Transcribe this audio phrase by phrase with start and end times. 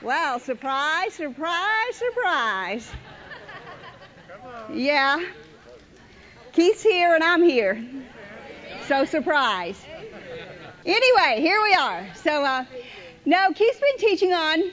[0.00, 2.88] Wow, surprise, surprise, surprise.
[4.72, 5.24] Yeah.
[6.52, 7.84] Keith's here and I'm here.
[8.86, 9.84] So surprise.
[10.86, 12.06] Anyway, here we are.
[12.22, 12.64] So, uh,
[13.24, 14.70] no, Keith's been teaching on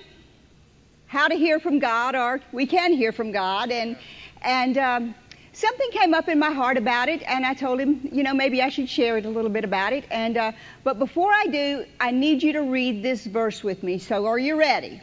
[1.07, 3.97] how to hear from God, or we can hear from God, and
[4.41, 5.15] and um,
[5.53, 8.61] something came up in my heart about it, and I told him, you know, maybe
[8.61, 10.05] I should share it a little bit about it.
[10.11, 10.51] And uh,
[10.83, 13.97] but before I do, I need you to read this verse with me.
[13.97, 15.01] So, are you ready?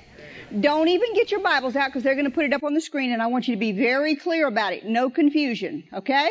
[0.60, 2.80] Don't even get your Bibles out because they're going to put it up on the
[2.80, 4.84] screen, and I want you to be very clear about it.
[4.84, 6.28] No confusion, okay?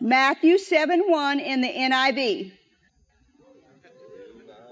[0.00, 2.52] Matthew 7 1 in the NIV.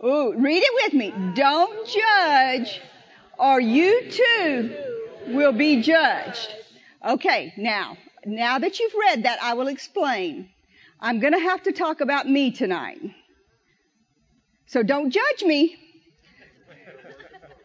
[0.04, 1.14] Ooh, read it with me.
[1.34, 2.80] Don't judge,
[3.38, 4.76] or you too
[5.28, 6.54] will be judged.
[7.04, 10.48] Okay, now, now that you've read that, I will explain.
[11.00, 13.00] I'm going to have to talk about me tonight.
[14.66, 15.76] So don't judge me.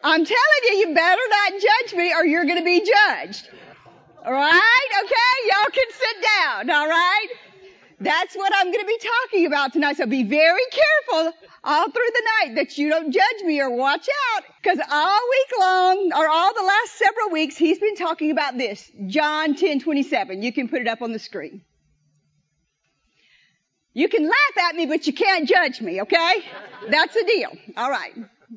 [0.02, 3.48] I'm telling you, you better not judge me or you're going to be judged.
[4.24, 4.88] All right?
[5.04, 5.50] Okay?
[5.50, 6.70] Y'all can sit down.
[6.70, 7.26] All right?
[8.00, 9.96] That's what I'm going to be talking about tonight.
[9.96, 11.32] So be very careful
[11.64, 14.44] all through the night that you don't judge me or watch out.
[14.62, 18.88] Because all week long, or all the last several weeks, he's been talking about this.
[19.06, 20.42] John 10, 27.
[20.42, 21.62] You can put it up on the screen.
[23.94, 26.44] You can laugh at me, but you can't judge me, okay?
[26.88, 27.50] That's the deal.
[27.76, 28.14] All right.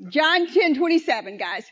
[0.09, 1.65] John 10, 27, guys.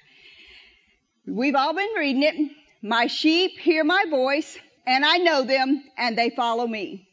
[1.25, 2.51] We've all been reading it.
[2.81, 7.07] My sheep hear my voice, and I know them, and they follow me.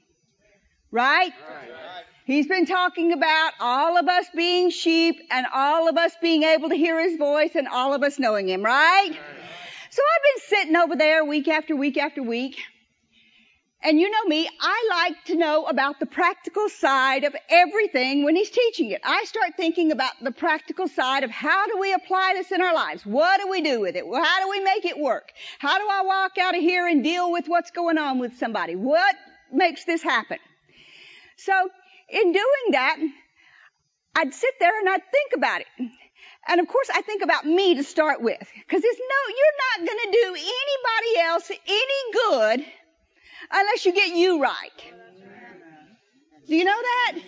[0.90, 1.32] Right?
[2.24, 6.70] He's been talking about all of us being sheep and all of us being able
[6.70, 9.10] to hear his voice and all of us knowing him, right?
[9.90, 12.56] So I've been sitting over there week after week after week
[13.82, 18.34] and you know me, I like to know about the practical side of everything when
[18.34, 19.00] he's teaching it.
[19.04, 22.74] I start thinking about the practical side of how do we apply this in our
[22.74, 23.04] lives?
[23.04, 24.04] What do we do with it?
[24.04, 25.30] How do we make it work?
[25.58, 28.74] How do I walk out of here and deal with what's going on with somebody?
[28.74, 29.14] What
[29.52, 30.38] makes this happen?
[31.36, 31.68] So,
[32.08, 32.96] in doing that,
[34.16, 35.66] I'd sit there and I'd think about it.
[36.48, 38.40] And of course, I think about me to start with.
[38.40, 42.12] Cause it's no, you're not gonna do anybody else any
[42.58, 42.72] good
[43.50, 44.84] unless you get you right.
[46.46, 47.18] Do you know that?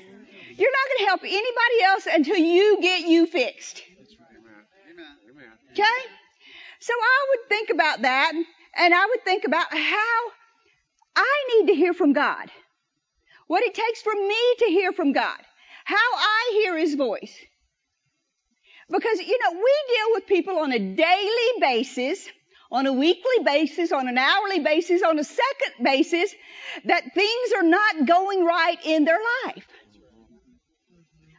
[0.56, 3.82] You're not going to help anybody else until you get you fixed.
[5.72, 5.98] Okay?
[6.80, 8.32] So I would think about that
[8.76, 10.20] and I would think about how
[11.16, 12.50] I need to hear from God.
[13.46, 15.38] What it takes for me to hear from God.
[15.84, 17.34] How I hear His voice.
[18.90, 22.26] Because, you know, we deal with people on a daily basis
[22.70, 26.34] on a weekly basis, on an hourly basis, on a second basis,
[26.84, 29.66] that things are not going right in their life.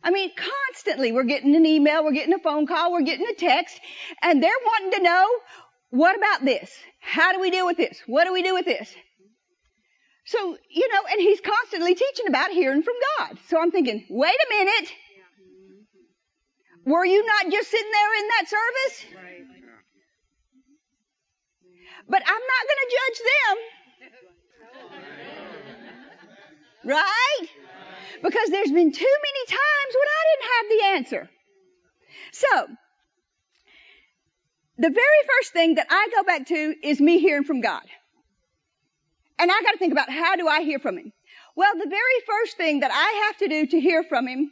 [0.02, 3.34] I mean, constantly we're getting an email, we're getting a phone call, we're getting a
[3.34, 3.80] text,
[4.24, 5.28] and they're wanting to know,
[5.92, 6.72] what about this?
[7.02, 8.02] How do we deal with this?
[8.08, 8.94] What do we do with this?
[10.26, 13.38] So, you know, and he's constantly teaching about hearing from God.
[13.50, 14.92] So I'm thinking, wait a minute.
[16.86, 19.06] Were you not just sitting there in that service?
[22.10, 23.58] But I'm not going to judge them.
[26.86, 27.48] Right?
[28.24, 31.30] Because there's been too many times when I didn't have the answer.
[32.32, 32.68] So,
[34.78, 37.84] the very first thing that I go back to is me hearing from God.
[39.38, 41.14] And I got to think about how do I hear from Him?
[41.56, 44.50] Well, the very first thing that I have to do to hear from Him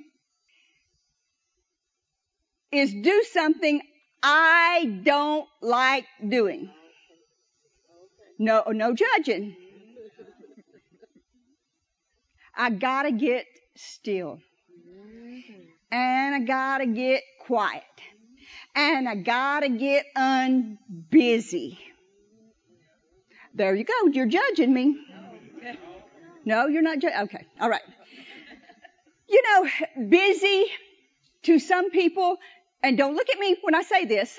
[2.71, 3.81] is do something
[4.21, 6.69] I don't like doing.
[8.39, 9.55] No, no judging.
[12.55, 14.39] I gotta get still.
[15.91, 17.83] And I gotta get quiet.
[18.75, 21.77] And I gotta get unbusy.
[23.53, 24.07] There you go.
[24.11, 24.97] You're judging me.
[26.45, 27.19] No, you're not judging.
[27.23, 27.45] Okay.
[27.59, 27.81] All right.
[29.27, 30.65] You know, busy
[31.43, 32.37] to some people,
[32.83, 34.37] and don't look at me when I say this,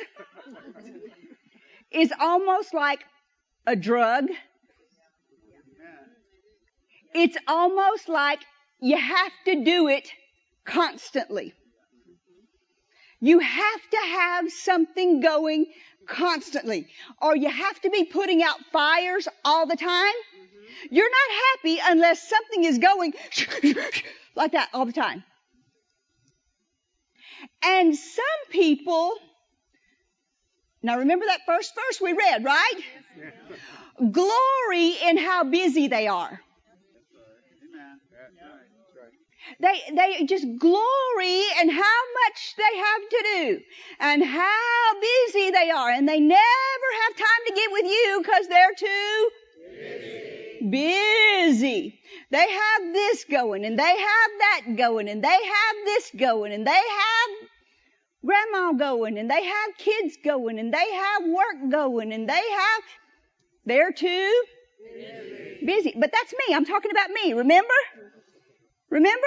[1.90, 3.04] is almost like
[3.68, 4.28] a drug.
[7.14, 8.40] It's almost like
[8.80, 10.08] you have to do it
[10.64, 11.52] constantly.
[13.20, 15.66] You have to have something going
[16.06, 16.86] constantly,
[17.20, 20.14] or you have to be putting out fires all the time.
[20.90, 23.12] You're not happy unless something is going
[24.34, 25.24] like that all the time.
[27.62, 29.14] And some people
[30.82, 32.74] now remember that first verse we read, right?
[34.12, 36.40] Glory in how busy they are.
[39.60, 43.60] They, they just glory in how much they have to do
[43.98, 48.46] and how busy they are and they never have time to get with you because
[48.48, 49.30] they're too
[50.60, 50.70] busy.
[50.70, 52.00] busy.
[52.30, 56.66] They have this going and they have that going and they have this going and
[56.66, 57.48] they have
[58.28, 62.82] grandma going and they have kids going and they have work going and they have,
[63.64, 64.42] they're too
[64.94, 65.64] busy.
[65.64, 65.94] busy.
[65.98, 66.54] But that's me.
[66.54, 67.32] I'm talking about me.
[67.32, 67.74] Remember?
[68.90, 69.26] Remember?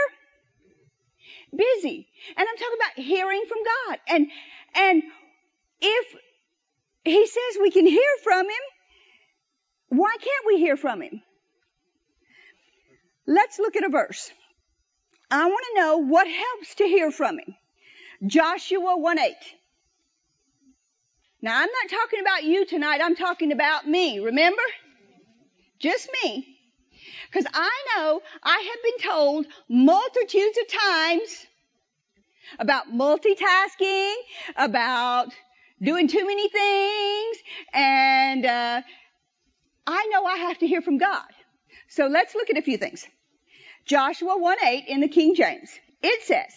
[1.56, 2.08] Busy.
[2.38, 4.00] And I'm talking about hearing from God.
[4.08, 4.28] And,
[4.76, 5.04] and
[5.82, 6.16] if
[7.04, 8.64] he says we can hear from him,
[9.90, 11.22] why can't we hear from him?
[13.26, 14.32] Let's look at a verse.
[15.32, 17.56] I want to know what helps to hear from him.
[18.26, 19.36] Joshua 1 8.
[21.42, 24.62] Now I'm not talking about you tonight, I'm talking about me, remember?
[25.80, 26.58] Just me.
[27.26, 31.48] Because I know I have been told multitudes of times
[32.60, 34.14] about multitasking,
[34.56, 35.30] about
[35.82, 37.38] doing too many things,
[37.74, 38.82] and uh,
[39.88, 41.26] I know I have to hear from God.
[41.88, 43.08] So let's look at a few things.
[43.86, 45.72] Joshua 1 8 in the King James.
[46.04, 46.54] It says,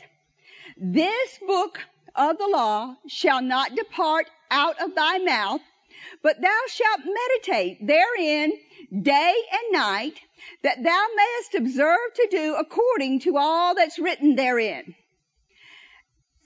[0.77, 1.79] This book
[2.15, 5.61] of the law shall not depart out of thy mouth,
[6.23, 8.53] but thou shalt meditate therein
[9.03, 10.21] day and night,
[10.63, 14.95] that thou mayest observe to do according to all that's written therein.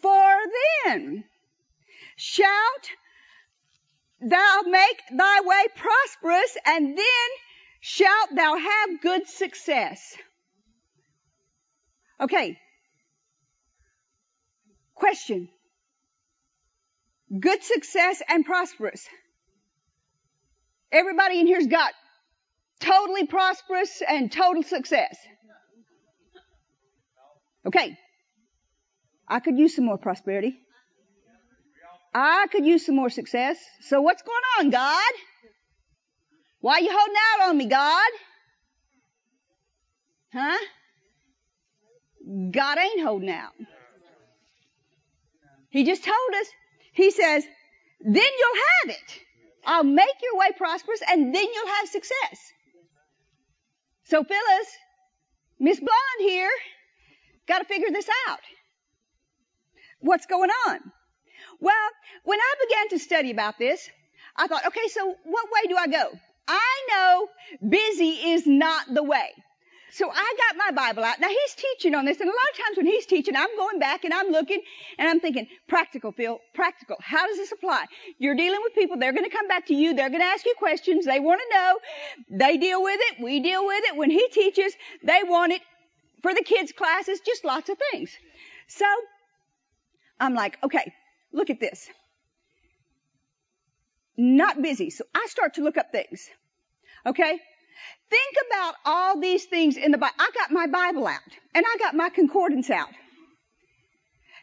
[0.01, 0.37] For
[0.85, 1.25] then
[2.17, 2.91] shalt
[4.21, 7.29] thou make thy way prosperous, and then
[7.81, 10.17] shalt thou have good success.
[12.21, 12.59] Okay.
[14.99, 15.49] Question.
[17.39, 19.07] Good success and prosperous.
[20.91, 21.93] Everybody in here's got
[22.81, 25.17] totally prosperous and total success.
[27.67, 27.97] Okay.
[29.29, 30.57] I could use some more prosperity.
[32.15, 33.59] I could use some more success.
[33.83, 35.13] So what's going on, God?
[36.61, 38.11] Why are you holding out on me, God?
[40.33, 40.59] Huh?
[42.51, 43.53] God ain't holding out.
[45.71, 46.47] He just told us.
[46.93, 47.45] He says,
[48.01, 49.21] then you'll have it.
[49.65, 52.53] I'll make your way prosperous and then you'll have success.
[54.05, 54.69] So Phyllis,
[55.61, 56.51] Miss Blonde here,
[57.47, 58.41] got to figure this out.
[60.01, 60.79] What's going on?
[61.61, 61.91] Well,
[62.25, 63.91] when I began to study about this,
[64.37, 66.13] I thought, okay, so what way do I go?
[66.47, 67.29] I know
[67.69, 69.31] busy is not the way.
[69.91, 71.21] So I got my Bible out.
[71.21, 73.79] Now he's teaching on this, and a lot of times when he's teaching, I'm going
[73.79, 74.61] back and I'm looking
[74.99, 76.97] and I'm thinking, practical, Phil, practical.
[77.01, 77.87] How does this apply?
[78.19, 81.07] You're dealing with people, they're gonna come back to you, they're gonna ask you questions,
[81.07, 81.79] they wanna know,
[82.31, 83.97] they deal with it, we deal with it.
[83.97, 85.63] When he teaches, they want it
[86.23, 88.11] for the kids' classes, just lots of things.
[88.67, 88.87] So,
[90.21, 90.93] I'm like, okay,
[91.33, 91.89] look at this.
[94.17, 94.91] Not busy.
[94.91, 96.29] So I start to look up things.
[97.07, 97.39] Okay?
[98.11, 100.15] Think about all these things in the Bible.
[100.19, 101.21] I got my Bible out
[101.55, 102.89] and I got my concordance out.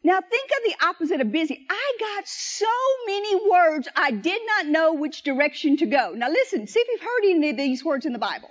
[0.04, 1.66] Now think of the opposite of busy.
[1.68, 2.68] I got so
[3.08, 6.14] many words I did not know which direction to go.
[6.16, 8.50] Now listen, see if you've heard any of these words in the Bible.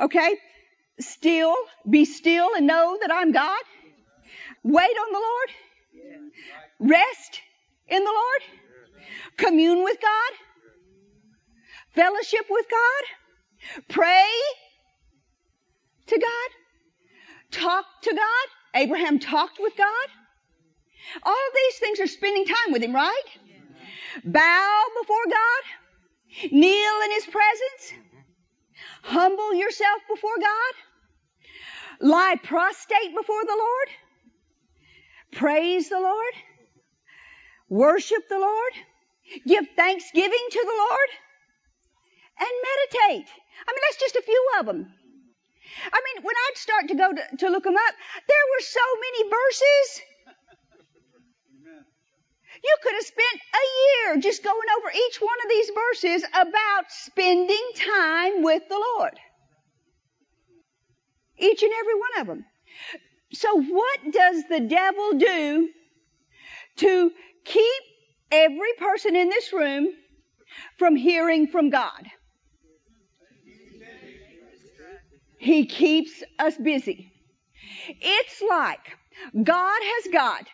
[0.00, 0.38] Okay?
[0.98, 1.54] Still,
[1.88, 3.60] be still and know that I'm God.
[4.62, 6.92] Wait on the Lord.
[6.92, 7.40] Rest
[7.88, 8.42] in the Lord.
[9.36, 10.32] Commune with God.
[11.94, 13.19] Fellowship with God
[13.88, 14.28] Pray
[16.06, 16.50] to God.
[17.50, 18.48] Talk to God.
[18.74, 20.08] Abraham talked with God.
[21.22, 23.24] All of these things are spending time with Him, right?
[24.24, 26.52] Bow before God.
[26.52, 27.92] Kneel in His presence.
[29.02, 30.74] Humble yourself before God.
[32.00, 33.88] Lie prostrate before the Lord.
[35.32, 36.34] Praise the Lord.
[37.68, 38.72] Worship the Lord.
[39.46, 41.08] Give thanksgiving to the Lord.
[42.40, 43.28] And meditate.
[43.66, 44.92] I mean, that's just a few of them.
[45.92, 47.94] I mean, when I'd start to go to, to look them up,
[48.26, 50.00] there were so many verses.
[52.62, 53.66] You could have spent a
[54.10, 59.18] year just going over each one of these verses about spending time with the Lord.
[61.38, 62.44] Each and every one of them.
[63.32, 65.68] So what does the devil do
[66.76, 67.12] to
[67.44, 67.82] keep
[68.30, 69.88] every person in this room
[70.78, 72.06] from hearing from God?
[75.40, 77.12] He keeps us busy.
[77.88, 78.80] It's like
[79.34, 80.46] God has got,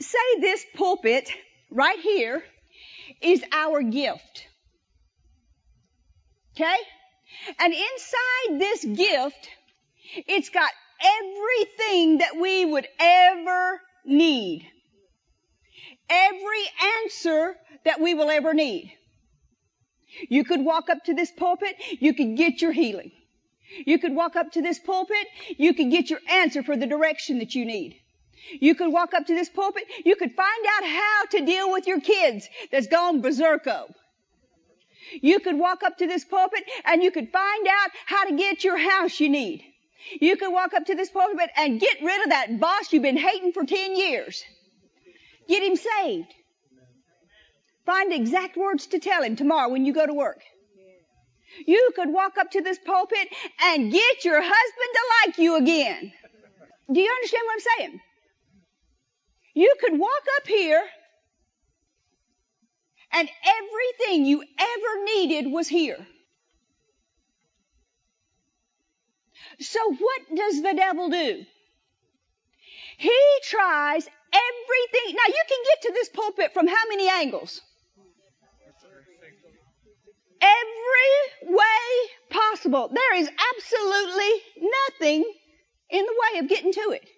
[0.00, 1.30] say this pulpit
[1.70, 2.44] right here
[3.22, 4.46] is our gift.
[6.56, 6.76] Okay?
[7.60, 9.50] And inside this gift,
[10.28, 10.70] it's got
[11.02, 14.66] everything that we would ever need.
[16.08, 16.64] every
[17.04, 18.92] answer that we will ever need.
[20.28, 23.10] You could walk up to this pulpit, you could get your healing.
[23.86, 27.38] You could walk up to this pulpit, you could get your answer for the direction
[27.38, 28.00] that you need.
[28.60, 31.86] You could walk up to this pulpit, you could find out how to deal with
[31.86, 33.92] your kids that's gone berserko.
[35.20, 38.64] You could walk up to this pulpit and you could find out how to get
[38.64, 39.64] your house you need.
[40.20, 43.16] You could walk up to this pulpit and get rid of that boss you've been
[43.16, 44.44] hating for 10 years.
[45.48, 46.32] Get him saved.
[47.86, 50.40] Find exact words to tell him tomorrow when you go to work.
[51.66, 53.28] You could walk up to this pulpit
[53.62, 56.12] and get your husband to like you again.
[56.92, 58.00] Do you understand what I'm saying?
[59.54, 60.84] You could walk up here
[63.12, 66.04] and everything you ever needed was here.
[69.60, 71.44] So what does the devil do?
[72.98, 75.16] He tries everything.
[75.16, 77.60] Now you can get to this pulpit from how many angles?
[80.40, 81.84] Every way
[82.30, 82.90] possible.
[82.92, 85.24] There is absolutely nothing
[85.90, 87.08] in the way of getting to it.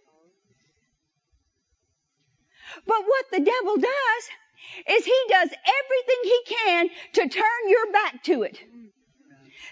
[2.86, 4.22] But what the devil does
[4.88, 8.58] is he does everything he can to turn your back to it,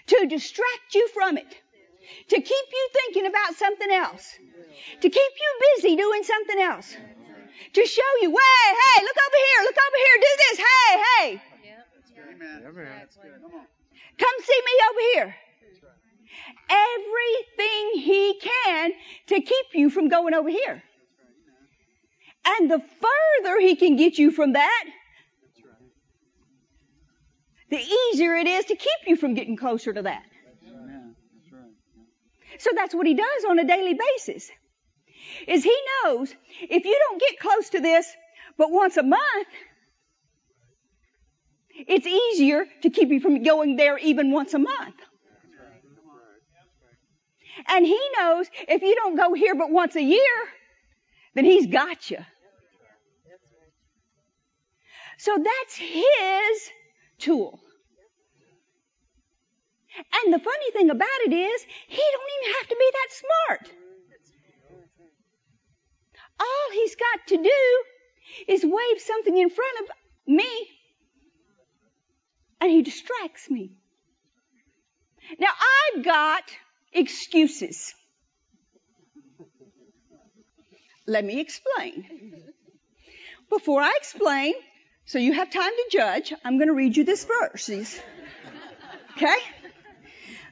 [0.07, 1.47] to distract you from it,
[2.29, 4.35] to keep you thinking about something else,
[5.01, 6.95] to keep you busy doing something else,
[7.73, 11.54] to show you, hey, hey, look over here, look over here, do this, hey, hey.
[14.17, 15.35] Come see me over here.
[16.69, 18.91] Everything he can
[19.27, 20.83] to keep you from going over here.
[22.45, 24.83] And the further he can get you from that,
[27.69, 30.23] the easier it is to keep you from getting closer to that.
[32.59, 34.49] So that's what he does on a daily basis.
[35.47, 38.07] Is he knows if you don't get close to this
[38.57, 39.47] but once a month,
[41.75, 44.95] it's easier to keep you from going there even once a month.
[47.67, 50.19] And he knows if you don't go here but once a year,
[51.33, 52.17] then he's got you.
[55.17, 56.69] So that's his
[57.19, 57.59] tool.
[59.97, 63.71] And the funny thing about it is, he don't even have to be that smart.
[66.37, 69.89] All he's got to do is wave something in front of
[70.27, 70.49] me,
[72.65, 73.71] and he distracts me.
[75.39, 76.43] Now I've got
[76.91, 77.93] excuses.
[81.05, 82.43] Let me explain.
[83.49, 84.55] Before I explain,
[85.05, 86.33] so you have time to judge.
[86.43, 87.69] I'm going to read you this verse.
[89.15, 89.37] Okay?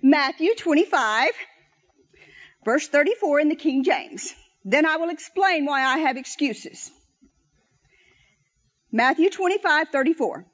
[0.03, 1.31] Matthew 25,
[2.63, 4.35] verse 34 in the King James.
[4.63, 6.91] Then I will explain why I have excuses.
[8.91, 10.45] Matthew 25, 34.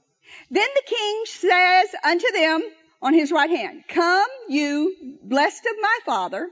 [0.52, 2.62] Then the king says unto them
[3.02, 6.50] on his right hand, Come, you blessed of my father,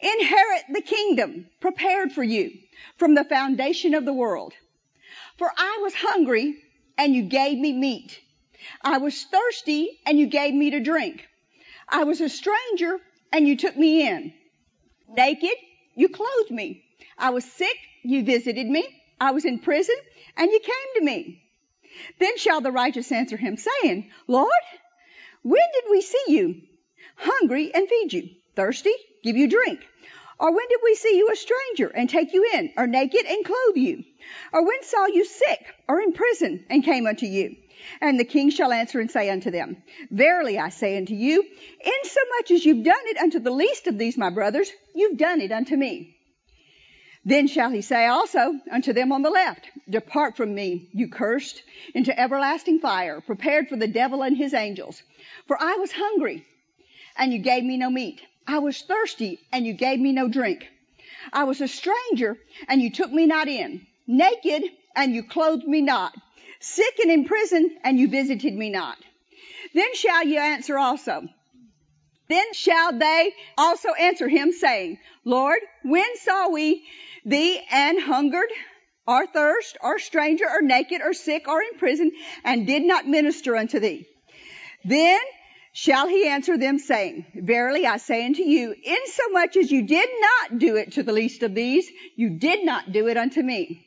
[0.00, 2.52] inherit the kingdom prepared for you
[2.96, 4.54] from the foundation of the world.
[5.36, 6.56] For I was hungry
[6.96, 8.20] and you gave me meat.
[8.82, 11.26] I was thirsty and you gave me to drink.
[11.88, 12.98] I was a stranger
[13.32, 14.32] and you took me in.
[15.08, 15.56] Naked,
[15.94, 16.84] you clothed me.
[17.18, 18.86] I was sick, you visited me.
[19.20, 19.96] I was in prison
[20.36, 21.42] and you came to me.
[22.18, 24.50] Then shall the righteous answer him saying, Lord,
[25.42, 26.62] when did we see you
[27.16, 28.30] hungry and feed you?
[28.56, 29.80] Thirsty, give you drink?
[30.38, 33.44] Or when did we see you a stranger and take you in, or naked and
[33.44, 34.04] clothe you?
[34.52, 37.56] Or when saw you sick or in prison and came unto you?
[38.00, 42.50] And the king shall answer and say unto them, Verily I say unto you, insomuch
[42.52, 45.76] as you've done it unto the least of these my brothers, you've done it unto
[45.76, 46.16] me.
[47.24, 51.62] Then shall he say also unto them on the left, Depart from me, you cursed,
[51.94, 55.02] into everlasting fire, prepared for the devil and his angels.
[55.46, 56.46] For I was hungry,
[57.16, 58.22] and you gave me no meat.
[58.46, 60.66] I was thirsty and you gave me no drink.
[61.32, 63.86] I was a stranger and you took me not in.
[64.06, 64.64] Naked
[64.96, 66.14] and you clothed me not.
[66.58, 68.96] Sick and in prison and you visited me not.
[69.74, 71.28] Then shall you answer also.
[72.30, 76.86] Then shall they also answer him saying, Lord, when saw we
[77.24, 78.50] thee and hungered
[79.04, 82.12] or thirst or stranger or naked or sick or in prison
[82.44, 84.06] and did not minister unto thee?
[84.84, 85.18] Then
[85.72, 90.60] shall he answer them saying, Verily I say unto you, insomuch as you did not
[90.60, 93.84] do it to the least of these, you did not do it unto me.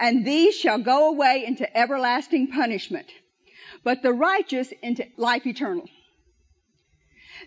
[0.00, 3.06] And these shall go away into everlasting punishment,
[3.84, 5.88] but the righteous into life eternal.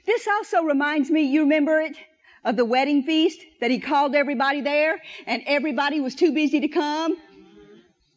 [0.06, 1.96] This also reminds me, you remember it,
[2.44, 6.68] of the wedding feast that he called everybody there and everybody was too busy to
[6.68, 7.16] come.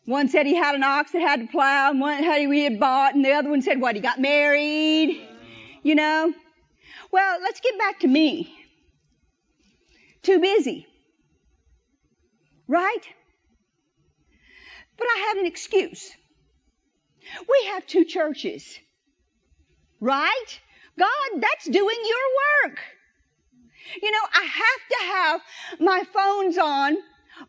[0.06, 2.78] One said he had an ox that had to plow, and one had he had
[2.78, 5.18] bought, and the other one said what he got married.
[5.82, 6.32] You know.
[7.10, 8.54] Well, let's get back to me.
[10.22, 10.86] Too busy.
[12.68, 13.02] Right?
[14.98, 16.10] But I had an excuse.
[17.48, 18.78] We have two churches.
[20.00, 20.60] Right?
[20.98, 22.78] God, that's doing your work.
[24.02, 25.40] You know, I have to have
[25.80, 26.96] my phones on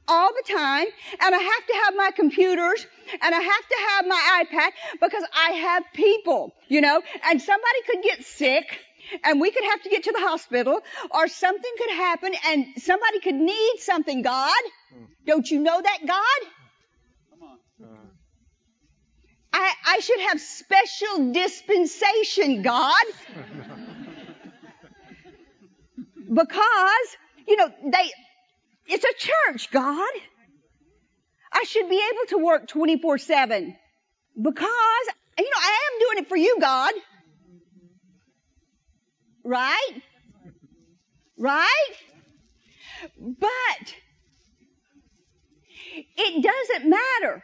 [0.08, 0.88] all the time,
[1.22, 2.86] and I have to have my computers,
[3.22, 7.82] and I have to have my iPad because I have people, you know, and somebody
[7.86, 8.80] could get sick,
[9.24, 10.80] and we could have to get to the hospital,
[11.12, 14.64] or something could happen, and somebody could need something, God.
[14.92, 15.06] Hmm.
[15.26, 16.50] Don't you know that, God?
[17.84, 17.88] Uh,
[19.58, 23.06] I, I should have special dispensation, God.
[26.34, 27.08] because,
[27.48, 28.12] you know, they,
[28.88, 30.12] it's a church, God.
[31.54, 33.78] I should be able to work 24 7
[34.42, 35.06] because,
[35.40, 36.94] you know, I am doing it for you, God.
[39.46, 40.02] Right?
[41.38, 41.94] Right?
[43.18, 43.96] But
[46.18, 47.42] it doesn't matter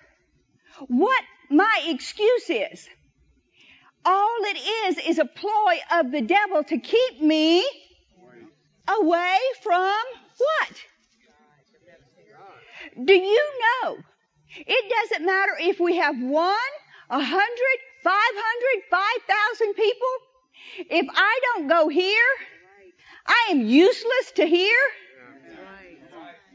[0.87, 2.87] what my excuse is.
[4.03, 7.63] All it is is a ploy of the devil to keep me
[8.87, 10.01] away from
[10.37, 10.83] what?
[13.05, 13.97] Do you know?
[14.55, 16.71] It doesn't matter if we have one,
[17.09, 20.07] a hundred, five hundred, five thousand people.
[20.89, 22.27] If I don't go here,
[23.25, 24.83] I am useless to here.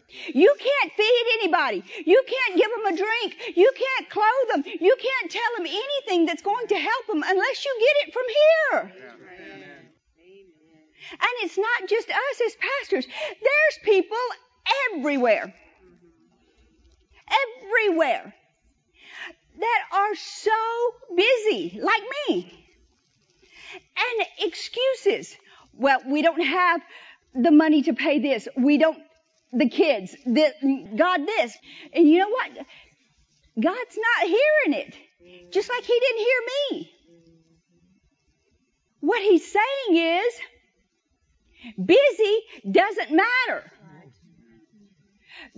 [0.09, 1.83] You can't feed anybody.
[2.05, 3.57] You can't give them a drink.
[3.57, 4.73] You can't clothe them.
[4.81, 8.23] You can't tell them anything that's going to help them unless you get it from
[8.29, 8.93] here.
[11.13, 13.07] And it's not just us as pastors.
[13.07, 14.17] There's people
[14.95, 15.55] everywhere.
[17.63, 18.35] Everywhere.
[19.59, 20.51] That are so
[21.17, 22.67] busy, like me.
[23.75, 25.37] And excuses.
[25.73, 26.81] Well, we don't have
[27.35, 28.49] the money to pay this.
[28.57, 28.99] We don't
[29.57, 30.53] the kids, the,
[30.97, 31.57] God this.
[31.93, 32.51] And you know what?
[33.61, 34.95] God's not hearing it.
[35.53, 36.91] Just like He didn't hear me.
[39.01, 40.35] What He's saying is,
[41.85, 43.73] busy doesn't matter.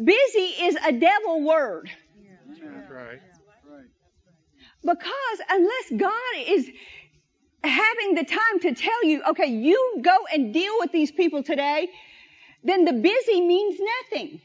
[0.02, 1.90] Busy is a devil word.
[2.90, 3.20] right.
[4.82, 6.70] Because unless God is
[7.64, 11.88] having the time to tell you, okay, you go and deal with these people today,
[12.68, 14.40] then the busy means nothing.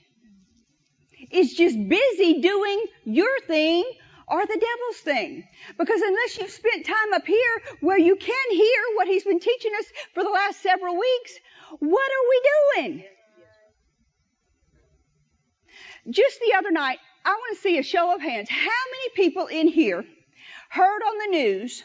[1.32, 3.84] It's just busy doing your thing
[4.28, 5.48] or the devil's thing.
[5.78, 9.72] Because unless you've spent time up here where you can hear what he's been teaching
[9.80, 11.34] us for the last several weeks,
[11.80, 12.42] what are we
[12.84, 13.04] doing?
[16.10, 18.50] Just the other night, I want to see a show of hands.
[18.50, 18.58] How
[18.92, 20.04] many people in here
[20.70, 21.84] heard on the news?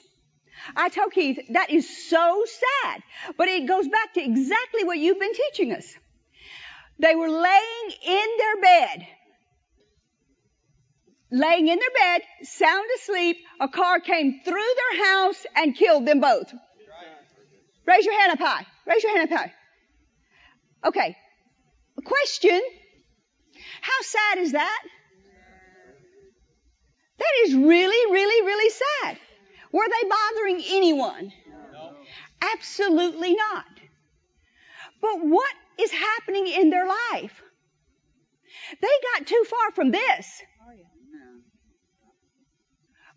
[0.77, 2.45] I told Keith, that is so
[2.83, 3.03] sad.
[3.37, 5.95] But it goes back to exactly what you've been teaching us.
[6.99, 9.07] They were laying in their bed.
[11.31, 13.37] Laying in their bed, sound asleep.
[13.61, 16.53] A car came through their house and killed them both.
[17.87, 18.67] Raise your hand up high.
[18.87, 19.53] Raise your hand up high.
[20.85, 21.17] Okay.
[21.99, 22.61] A question.
[23.81, 24.83] How sad is that?
[27.19, 29.19] That is really, really, really sad.
[29.73, 31.33] Were they bothering anyone?
[31.73, 31.95] No.
[32.55, 33.67] Absolutely not.
[35.01, 37.43] But what is happening in their life.
[38.81, 40.43] They got too far from this.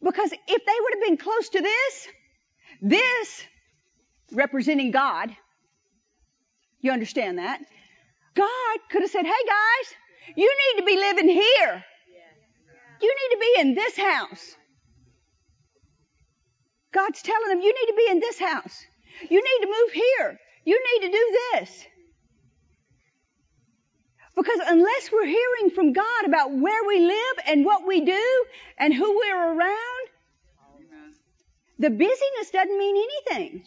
[0.03, 2.07] Because if they would have been close to this,
[2.81, 3.43] this
[4.31, 5.29] representing God,
[6.79, 7.59] you understand that?
[8.33, 11.83] God could have said, hey guys, you need to be living here.
[13.01, 14.55] You need to be in this house.
[16.91, 18.85] God's telling them, you need to be in this house.
[19.29, 20.39] You need to move here.
[20.65, 21.85] You need to do this.
[24.41, 28.45] Because unless we're hearing from God about where we live and what we do
[28.79, 30.07] and who we're around,
[31.77, 32.95] the busyness doesn't mean
[33.29, 33.63] anything.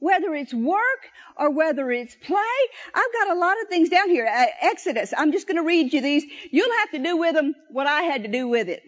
[0.00, 1.02] Whether it's work
[1.36, 2.58] or whether it's play,
[2.92, 4.26] I've got a lot of things down here.
[4.26, 6.24] Uh, Exodus, I'm just going to read you these.
[6.50, 8.82] You'll have to do with them what I had to do with it.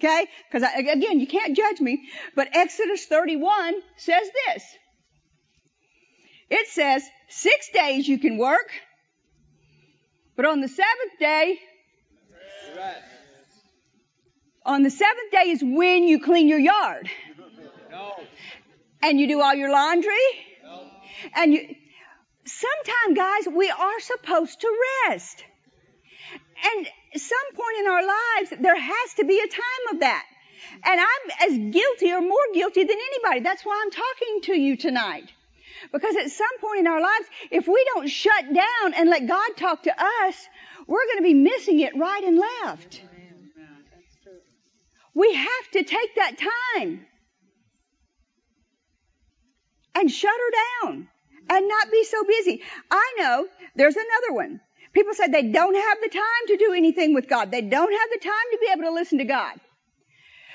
[0.00, 0.26] Okay?
[0.50, 2.08] Because again, you can't judge me.
[2.34, 4.64] But Exodus 31 says this.
[6.50, 8.72] It says, six days you can work
[10.38, 11.58] but on the seventh day,
[14.64, 17.10] on the seventh day is when you clean your yard.
[17.90, 18.14] No.
[19.02, 20.12] And you do all your laundry.
[20.62, 20.82] No.
[21.34, 21.74] And you,
[22.44, 24.68] sometimes guys, we are supposed to
[25.08, 25.42] rest.
[26.72, 30.24] And some point in our lives, there has to be a time of that.
[30.84, 33.40] And I'm as guilty or more guilty than anybody.
[33.40, 35.32] That's why I'm talking to you tonight.
[35.92, 39.50] Because at some point in our lives, if we don't shut down and let God
[39.56, 40.48] talk to us,
[40.86, 43.02] we're going to be missing it right and left.
[45.14, 46.36] We have to take that
[46.74, 47.06] time
[49.94, 51.08] and shut her down
[51.50, 52.62] and not be so busy.
[52.90, 54.60] I know there's another one.
[54.92, 57.50] People say they don't have the time to do anything with God.
[57.50, 59.54] They don't have the time to be able to listen to God.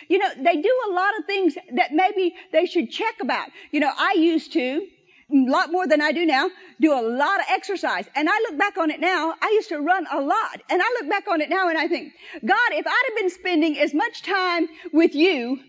[0.09, 3.49] You know, they do a lot of things that maybe they should check about.
[3.71, 4.87] You know, I used to,
[5.33, 8.05] a lot more than I do now, do a lot of exercise.
[8.15, 10.61] And I look back on it now, I used to run a lot.
[10.69, 12.13] And I look back on it now and I think,
[12.45, 15.59] God, if I'd have been spending as much time with you,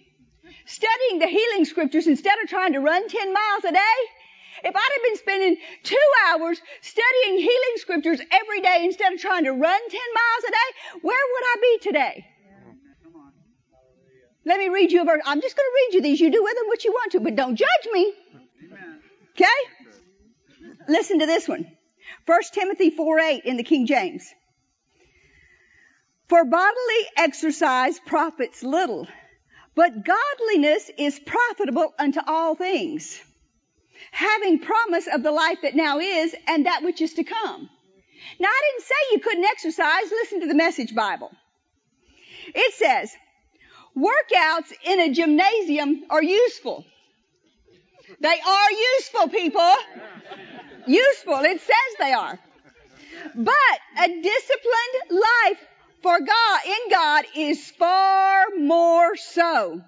[0.66, 3.96] studying the healing scriptures instead of trying to run 10 miles a day,
[4.64, 5.96] if I'd have been spending two
[6.27, 10.98] hours studying healing scriptures every day instead of trying to run 10 miles a day,
[11.03, 12.27] where would I be today?
[14.46, 15.22] Let me read you a verse.
[15.24, 16.20] I'm just going to read you these.
[16.20, 18.12] You do with them what you want to, but don't judge me.
[19.37, 19.47] Okay?
[20.88, 21.66] Listen to this one.
[22.27, 24.33] 1 Timothy 4 8 in the King James.
[26.29, 29.07] For bodily exercise profits little,
[29.75, 33.20] but godliness is profitable unto all things,
[34.11, 37.68] having promise of the life that now is and that which is to come.
[38.40, 40.11] Now I didn't say you couldn't exercise.
[40.11, 41.31] Listen to the message Bible.
[42.55, 43.14] It says,
[43.97, 46.87] workouts in a gymnasium are useful.
[48.24, 49.74] They are useful, people.
[50.87, 51.40] Useful.
[51.40, 52.38] It says they are.
[53.34, 55.60] But a disciplined life
[56.00, 59.82] for God, in God is far more so,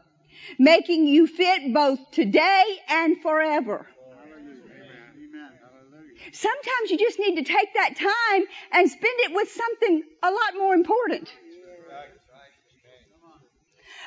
[0.58, 3.86] making you fit both today and forever.
[6.32, 10.58] Sometimes you just need to take that time and spend it with something a lot
[10.58, 11.32] more important.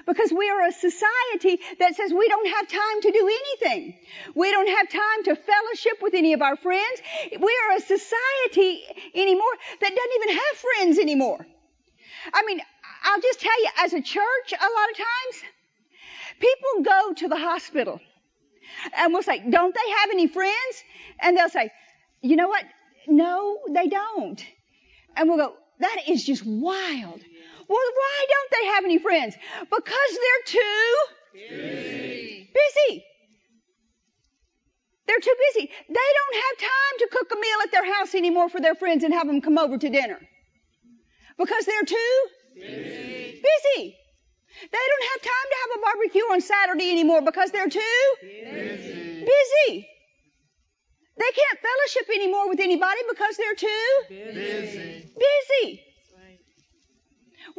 [0.05, 3.95] Because we are a society that says we don't have time to do anything.
[4.35, 7.01] We don't have time to fellowship with any of our friends.
[7.31, 8.81] We are a society
[9.15, 11.45] anymore that doesn't even have friends anymore.
[12.33, 12.61] I mean,
[13.03, 15.43] I'll just tell you, as a church, a lot of times,
[16.39, 17.99] people go to the hospital
[18.95, 20.83] and we'll say, don't they have any friends?
[21.21, 21.71] And they'll say,
[22.21, 22.63] you know what?
[23.07, 24.43] No, they don't.
[25.15, 27.21] And we'll go, that is just wild.
[27.69, 29.35] Well, why don't they have any friends?
[29.61, 30.95] Because they're too
[31.33, 32.49] busy.
[32.51, 33.05] busy.
[35.05, 35.69] They're too busy.
[35.87, 39.03] They don't have time to cook a meal at their house anymore for their friends
[39.03, 40.19] and have them come over to dinner.
[41.37, 42.15] Because they're too
[42.55, 43.41] busy.
[43.41, 43.95] busy.
[44.61, 49.25] They don't have time to have a barbecue on Saturday anymore because they're too busy.
[49.25, 49.87] busy.
[51.17, 55.05] They can't fellowship anymore with anybody because they're too busy.
[55.17, 55.83] busy.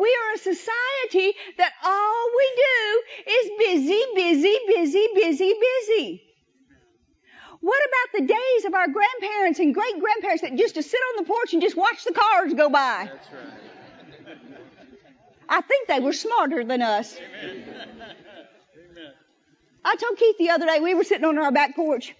[0.01, 6.23] We are a society that all we do is busy, busy, busy, busy, busy.
[7.61, 11.23] What about the days of our grandparents and great grandparents that used to sit on
[11.23, 13.11] the porch and just watch the cars go by?
[13.13, 14.39] That's right.
[15.51, 17.19] I think they were smarter than us.
[17.43, 17.91] Amen.
[19.85, 22.15] I told Keith the other day, we were sitting on our back porch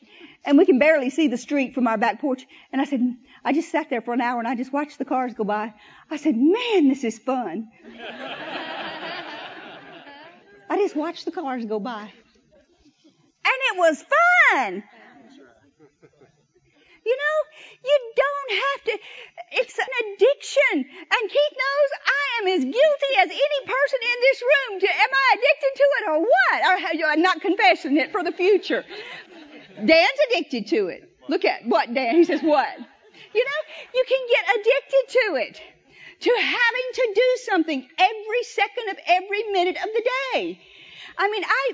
[0.45, 2.47] and we can barely see the street from our back porch.
[2.73, 5.05] And I said, I just sat there for an hour and I just watched the
[5.05, 5.75] cars go by.
[6.11, 7.69] I said, man, this is fun.
[10.69, 12.03] I just watched the cars go by.
[12.03, 14.83] And it was fun.
[17.07, 17.37] You know,
[17.85, 18.99] you don't have to,
[19.53, 20.85] it's an addiction.
[21.01, 24.81] And Keith knows I am as guilty as any person in this room.
[24.81, 26.59] To, am I addicted to it or what?
[26.67, 28.85] Or I'm not confessing it for the future.
[29.77, 31.09] Dan's addicted to it.
[31.29, 32.69] Look at what Dan, he says what?
[33.33, 33.61] You know,
[33.95, 35.63] you can get addicted to it.
[36.21, 40.61] To having to do something every second of every minute of the day.
[41.17, 41.73] I mean, I,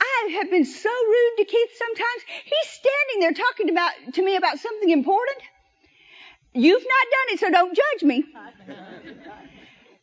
[0.00, 2.22] I have been so rude to Keith sometimes.
[2.44, 5.38] He's standing there talking about, to me about something important.
[6.54, 8.24] You've not done it, so don't judge me.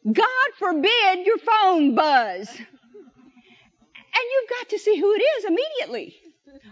[0.06, 2.50] God forbid your phone buzz.
[4.18, 6.16] And you've got to see who it is immediately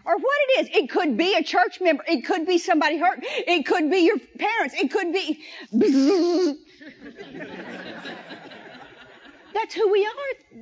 [0.06, 0.78] or what it is.
[0.78, 2.04] It could be a church member.
[2.08, 3.20] It could be somebody hurt.
[3.22, 4.76] It could be your parents.
[4.76, 5.44] It could be.
[9.54, 10.12] That's who we are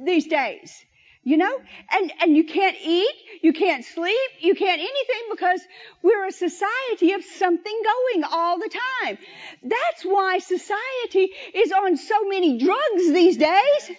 [0.06, 0.86] these days.
[1.24, 1.60] You know?
[1.92, 5.62] And, and you can't eat, you can't sleep, you can't anything because
[6.02, 9.18] we're a society of something going all the time.
[9.64, 13.92] That's why society is on so many drugs these days.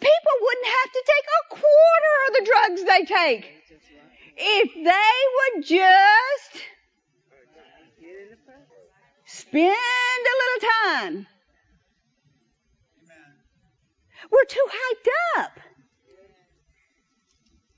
[0.00, 3.52] People wouldn't have to take a quarter of the drugs they take.
[4.36, 6.62] If they would just
[9.34, 11.26] Spend a little time.
[14.30, 15.58] We're too hyped up.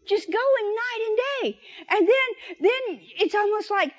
[0.04, 1.58] Just going night and day.
[1.90, 2.28] And then,
[2.60, 3.92] then it's almost like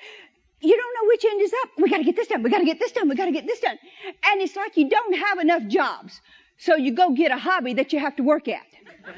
[0.60, 1.70] you don't know which end is up.
[1.78, 2.42] We gotta get this done.
[2.42, 3.08] We gotta get this done.
[3.08, 3.78] We gotta get this done.
[4.26, 6.20] And it's like you don't have enough jobs.
[6.58, 8.66] So you go get a hobby that you have to work at.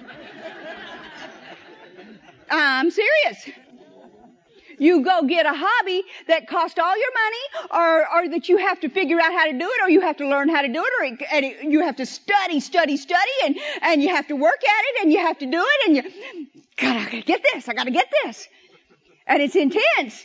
[2.50, 3.50] I'm serious.
[4.78, 8.80] You go get a hobby that costs all your money or, or that you have
[8.80, 10.84] to figure out how to do it or you have to learn how to do
[10.84, 14.28] it or it, and it, you have to study, study, study and, and you have
[14.28, 16.02] to work at it and you have to do it and you,
[16.76, 17.68] God, I gotta get this.
[17.68, 18.48] I gotta get this.
[19.26, 20.24] And it's intense.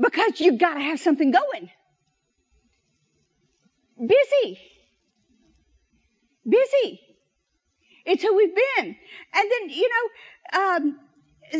[0.00, 1.70] Because you gotta have something going.
[3.98, 4.58] Busy.
[6.48, 7.00] Busy.
[8.04, 8.96] It's who we've been.
[9.34, 10.98] And then, you know, um,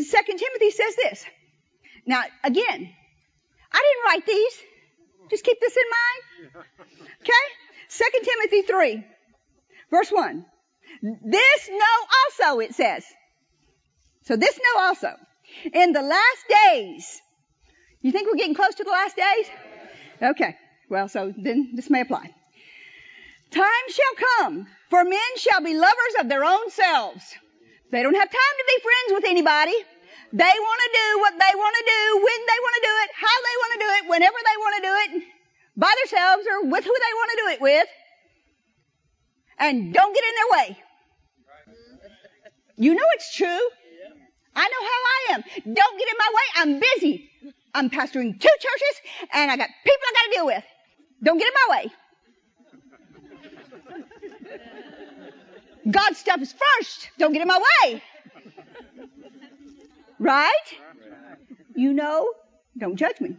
[0.01, 1.25] Second Timothy says this.
[2.05, 2.89] Now, again,
[3.71, 4.61] I didn't write these.
[5.29, 5.83] Just keep this in
[6.53, 6.65] mind.
[7.21, 7.31] Okay?
[7.87, 9.05] Second Timothy 3,
[9.91, 10.45] verse 1.
[11.01, 13.05] This know also, it says.
[14.23, 15.09] So this know also.
[15.73, 17.21] In the last days.
[18.01, 19.45] You think we're getting close to the last days?
[20.21, 20.57] Okay.
[20.89, 22.29] Well, so then this may apply.
[23.51, 27.35] Time shall come, for men shall be lovers of their own selves
[27.93, 29.77] they don't have time to be friends with anybody.
[30.33, 33.09] They want to do what they want to do, when they want to do it,
[33.13, 35.09] how they want to do it, whenever they want to do it,
[35.77, 37.87] by themselves or with who they want to do it with.
[39.59, 40.67] And don't get in their way.
[42.77, 43.61] You know it's true.
[44.55, 45.43] I know how I am.
[45.73, 46.47] Don't get in my way.
[46.55, 47.29] I'm busy.
[47.73, 48.95] I'm pastoring two churches
[49.33, 50.63] and I got people I got to deal with.
[51.23, 51.91] Don't get in my way.
[55.89, 57.09] God's stuff is first.
[57.17, 58.03] Don't get in my way.
[60.19, 60.51] Right?
[61.75, 62.31] You know,
[62.77, 63.35] don't judge me.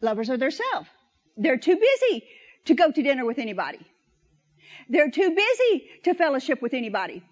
[0.00, 0.88] Lovers are their self.
[1.36, 2.24] They're too busy
[2.66, 3.80] to go to dinner with anybody.
[4.88, 7.22] They're too busy to fellowship with anybody.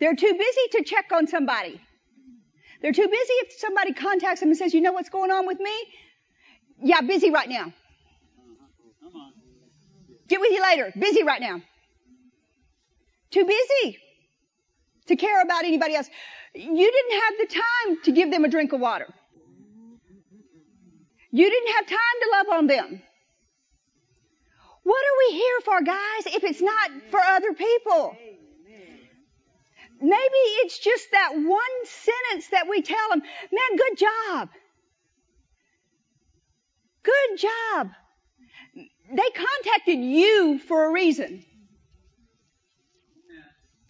[0.00, 1.80] They're too busy to check on somebody.
[2.80, 5.60] They're too busy if somebody contacts them and says, you know what's going on with
[5.60, 5.72] me?
[6.82, 7.72] Yeah, busy right now.
[10.32, 10.90] Get with you later.
[10.98, 11.60] Busy right now.
[13.30, 13.98] Too busy
[15.08, 16.08] to care about anybody else.
[16.54, 19.08] You didn't have the time to give them a drink of water.
[21.30, 23.02] You didn't have time to love on them.
[24.84, 28.16] What are we here for, guys, if it's not for other people?
[30.00, 34.48] Maybe it's just that one sentence that we tell them, man, good job.
[37.02, 37.90] Good job.
[39.12, 41.44] They contacted you for a reason.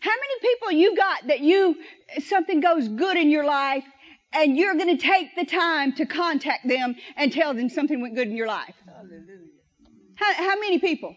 [0.01, 1.77] How many people you got that you,
[2.25, 3.85] something goes good in your life
[4.33, 8.17] and you're going to take the time to contact them and tell them something went
[8.17, 8.75] good in your life?
[10.17, 11.15] How, how many people?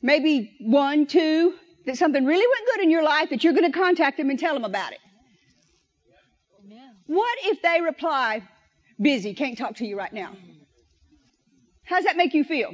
[0.00, 3.78] Maybe one, two, that something really went good in your life that you're going to
[3.78, 5.00] contact them and tell them about it.
[7.06, 8.42] What if they reply,
[8.98, 10.32] busy, can't talk to you right now?
[11.90, 12.72] How does that make you feel?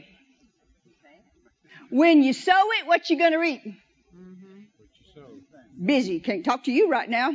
[1.90, 3.62] When you sow it, what you gonna reap?
[5.82, 7.30] Busy, can't talk to you right now.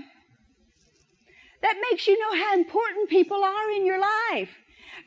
[1.64, 4.50] That makes you know how important people are in your life.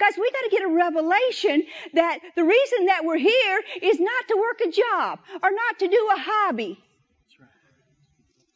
[0.01, 4.37] Guys, we gotta get a revelation that the reason that we're here is not to
[4.37, 6.77] work a job or not to do a hobby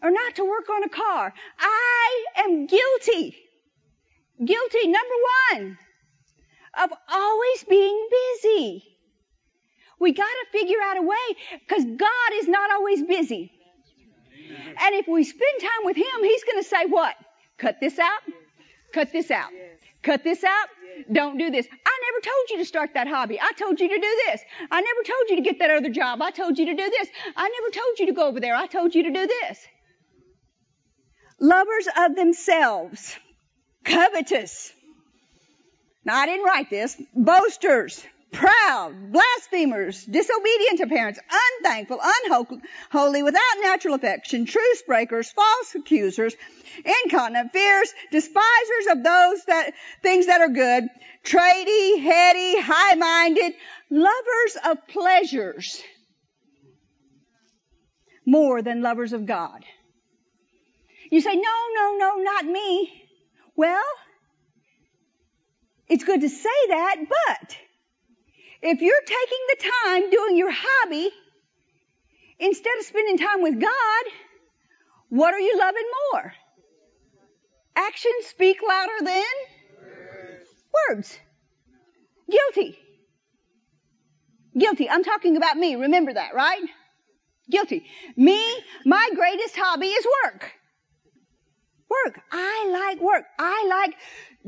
[0.03, 1.33] or not to work on a car.
[1.61, 3.37] I am guilty.
[4.45, 5.15] Guilty, number
[5.53, 5.79] one,
[6.83, 8.85] of always being busy.
[10.01, 11.37] We gotta figure out a way
[11.67, 13.53] because God is not always busy.
[14.81, 17.17] And if we spend time with Him, He's gonna say what?
[17.59, 18.21] Cut this out.
[18.93, 19.51] Cut this out.
[20.03, 20.69] Cut this out.
[21.13, 21.67] Don't do this.
[21.71, 23.41] I never told you to start that hobby.
[23.41, 24.41] I told you to do this.
[24.71, 26.23] I never told you to get that other job.
[26.23, 27.09] I told you to do this.
[27.37, 28.55] I never told you to go over there.
[28.55, 29.67] I told you to do this.
[31.41, 33.17] Lovers of themselves.
[33.85, 34.73] Covetous.
[36.09, 36.97] Now I didn't write this.
[37.15, 41.21] Boasters proud, blasphemers, disobedient to parents,
[41.61, 46.35] unthankful, unholy, without natural affection, truce breakers, false accusers,
[47.05, 50.85] incontinent, fierce, despisers of those that, things that are good,
[51.25, 53.53] trady, heady, high-minded,
[53.91, 55.83] lovers of pleasures,
[58.27, 59.63] more than lovers of God.
[61.11, 63.05] You say, no, no, no, not me.
[63.57, 63.85] Well,
[65.89, 67.57] it's good to say that, but
[68.63, 71.11] if you're taking the time doing your hobby
[72.39, 74.05] instead of spending time with God,
[75.09, 76.33] what are you loving more?
[77.77, 79.25] Actions speak louder than
[80.89, 81.19] Words.
[82.31, 82.79] Guilty.
[84.57, 84.89] Guilty.
[84.89, 85.77] I'm talking about me.
[85.77, 86.63] Remember that, right?
[87.51, 87.85] Guilty.
[88.17, 88.41] Me,
[88.85, 90.53] my greatest hobby is work.
[91.89, 92.21] Work.
[92.31, 93.25] I like work.
[93.39, 93.95] I like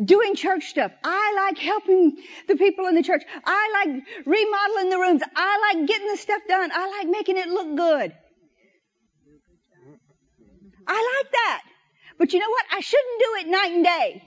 [0.02, 0.92] doing church stuff.
[1.04, 2.16] I like helping
[2.48, 3.22] the people in the church.
[3.44, 5.22] I like remodeling the rooms.
[5.34, 6.70] I like getting the stuff done.
[6.72, 8.12] I like making it look good.
[10.86, 11.62] I like that.
[12.18, 12.64] But you know what?
[12.72, 14.22] I shouldn't do it night and day.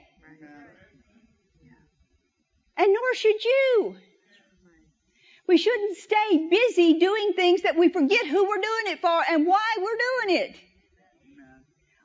[2.77, 3.95] And nor should you.
[5.47, 9.45] We shouldn't stay busy doing things that we forget who we're doing it for and
[9.45, 10.55] why we're doing it.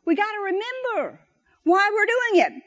[0.04, 1.20] We gotta remember
[1.64, 2.62] why we're doing it.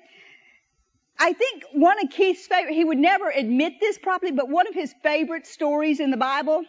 [1.23, 4.73] I think one of Keith's favorite, he would never admit this properly, but one of
[4.73, 6.63] his favorite stories in the Bible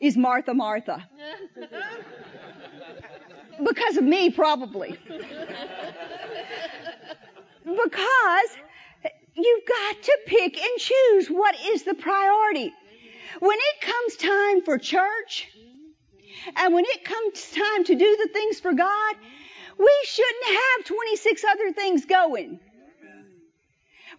[0.00, 1.08] is Martha, Martha.
[3.64, 4.98] because of me, probably.
[7.64, 8.50] because
[9.36, 12.72] you've got to pick and choose what is the priority.
[13.38, 15.46] When it comes time for church,
[16.56, 19.14] and when it comes time to do the things for God,
[19.78, 22.58] we shouldn't have 26 other things going.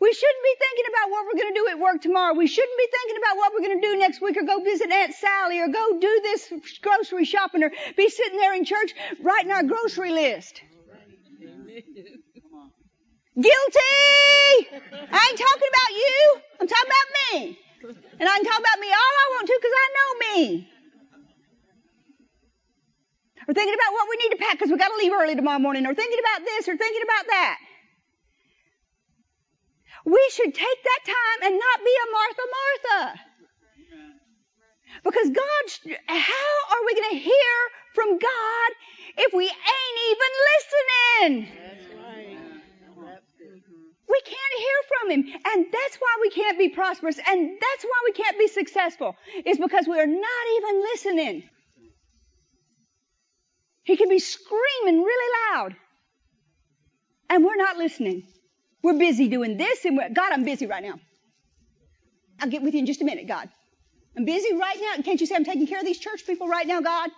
[0.02, 2.34] We shouldn't be thinking about what we're going to do at work tomorrow.
[2.34, 4.90] We shouldn't be thinking about what we're going to do next week or go visit
[4.90, 9.52] Aunt Sally or go do this grocery shopping or be sitting there in church writing
[9.52, 10.60] our grocery list.
[13.36, 13.94] Guilty!
[14.74, 16.42] I ain't talking about you.
[16.60, 17.60] I'm talking about me.
[18.20, 20.70] And I can talk about me all I want to because I know me.
[23.48, 25.60] Or thinking about what we need to pack because we got to leave early tomorrow
[25.60, 25.86] morning.
[25.86, 27.60] Or thinking about this or thinking about that.
[30.06, 33.20] We should take that time and not be a Martha Martha.
[35.04, 37.56] Because God, how are we going to hear
[37.96, 38.70] from God
[39.18, 41.48] if we ain't even listening?
[44.10, 45.42] We can't hear from Him.
[45.46, 47.18] And that's why we can't be prosperous.
[47.26, 49.16] And that's why we can't be successful.
[49.46, 51.44] Is because we are not even listening.
[53.84, 55.76] He can be screaming really loud.
[57.30, 58.24] And we're not listening.
[58.84, 61.00] We're busy doing this and God, I'm busy right now.
[62.40, 63.50] I'll get with you in just a minute, God.
[64.18, 65.04] I'm busy right now.
[65.04, 67.10] Can't you see I'm taking care of these church people right now, God?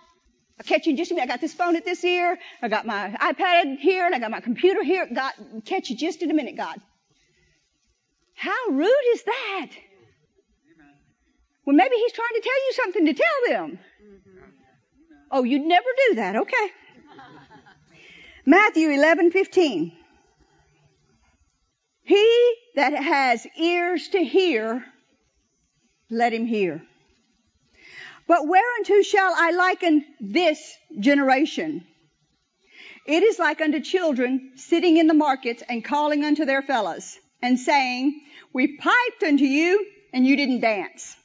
[0.58, 1.24] I'll catch you in just a minute.
[1.24, 2.38] I got this phone at this ear.
[2.62, 5.08] I got my iPad here and I got my computer here.
[5.12, 5.32] God,
[5.64, 6.80] catch you just in a minute, God.
[8.34, 9.70] How rude is that?
[11.64, 13.78] Well, maybe he's trying to tell you something to tell them.
[15.30, 16.36] Oh, you'd never do that.
[16.36, 16.66] Okay.
[18.46, 19.92] Matthew 11:15.
[22.04, 24.84] He that has ears to hear,
[26.10, 26.82] let him hear.
[28.26, 31.84] But whereunto shall I liken this generation?
[33.06, 37.58] It is like unto children sitting in the markets and calling unto their fellows and
[37.58, 38.20] saying,
[38.52, 41.16] We piped unto you and you didn't dance.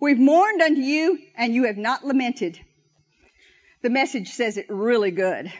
[0.00, 2.58] We've mourned unto you and you have not lamented.
[3.82, 5.52] The message says it really good.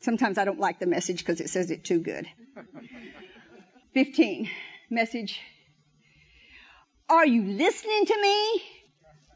[0.00, 2.26] Sometimes I don't like the message because it says it too good.
[3.96, 4.50] 15
[4.90, 5.40] message.
[7.08, 8.62] Are you listening to me?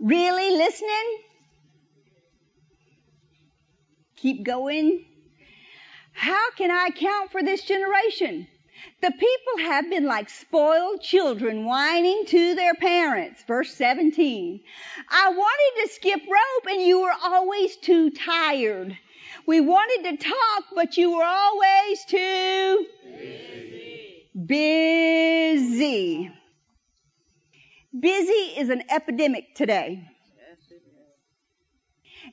[0.00, 1.18] Really listening?
[4.16, 5.06] Keep going.
[6.12, 8.46] How can I account for this generation?
[9.00, 13.42] The people have been like spoiled children whining to their parents.
[13.48, 14.60] Verse 17.
[15.08, 18.94] I wanted to skip rope and you were always too tired.
[19.46, 23.89] We wanted to talk, but you were always too busy.
[24.46, 26.30] Busy.
[27.98, 30.06] Busy is an epidemic today.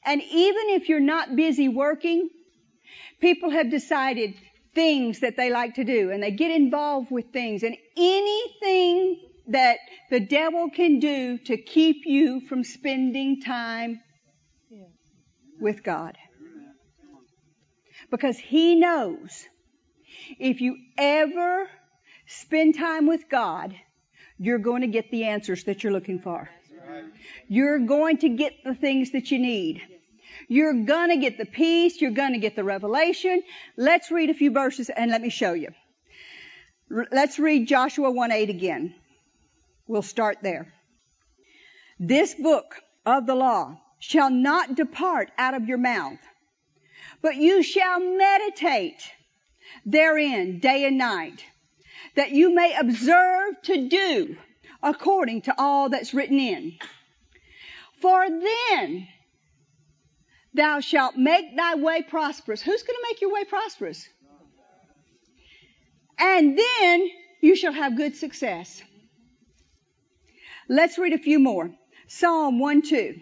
[0.05, 2.29] And even if you're not busy working,
[3.19, 4.35] people have decided
[4.75, 9.79] things that they like to do and they get involved with things and anything that
[10.11, 13.99] the devil can do to keep you from spending time
[15.59, 16.15] with God.
[18.11, 19.45] Because he knows
[20.39, 21.67] if you ever
[22.27, 23.75] spend time with God,
[24.37, 26.49] you're going to get the answers that you're looking for.
[27.47, 29.81] You're going to get the things that you need.
[30.47, 31.99] You're gonna get the peace.
[31.99, 33.43] You're gonna get the revelation.
[33.75, 35.69] Let's read a few verses and let me show you.
[36.89, 38.95] Let's read Joshua 1:8 again.
[39.87, 40.73] We'll start there.
[41.99, 42.75] This book
[43.05, 46.19] of the law shall not depart out of your mouth,
[47.21, 49.01] but you shall meditate
[49.85, 51.43] therein day and night,
[52.17, 54.35] that you may observe to do
[54.81, 56.73] according to all that's written in.
[58.01, 59.07] For then
[60.55, 62.61] thou shalt make thy way prosperous.
[62.61, 64.09] Who's going to make your way prosperous?
[66.17, 67.07] And then
[67.41, 68.81] you shall have good success.
[70.67, 71.69] Let's read a few more.
[72.07, 73.15] Psalm 1 2.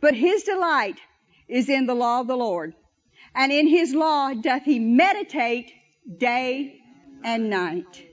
[0.00, 0.98] But his delight
[1.46, 2.74] is in the law of the Lord,
[3.32, 5.72] and in his law doth he meditate
[6.18, 6.79] day
[7.24, 8.06] and night.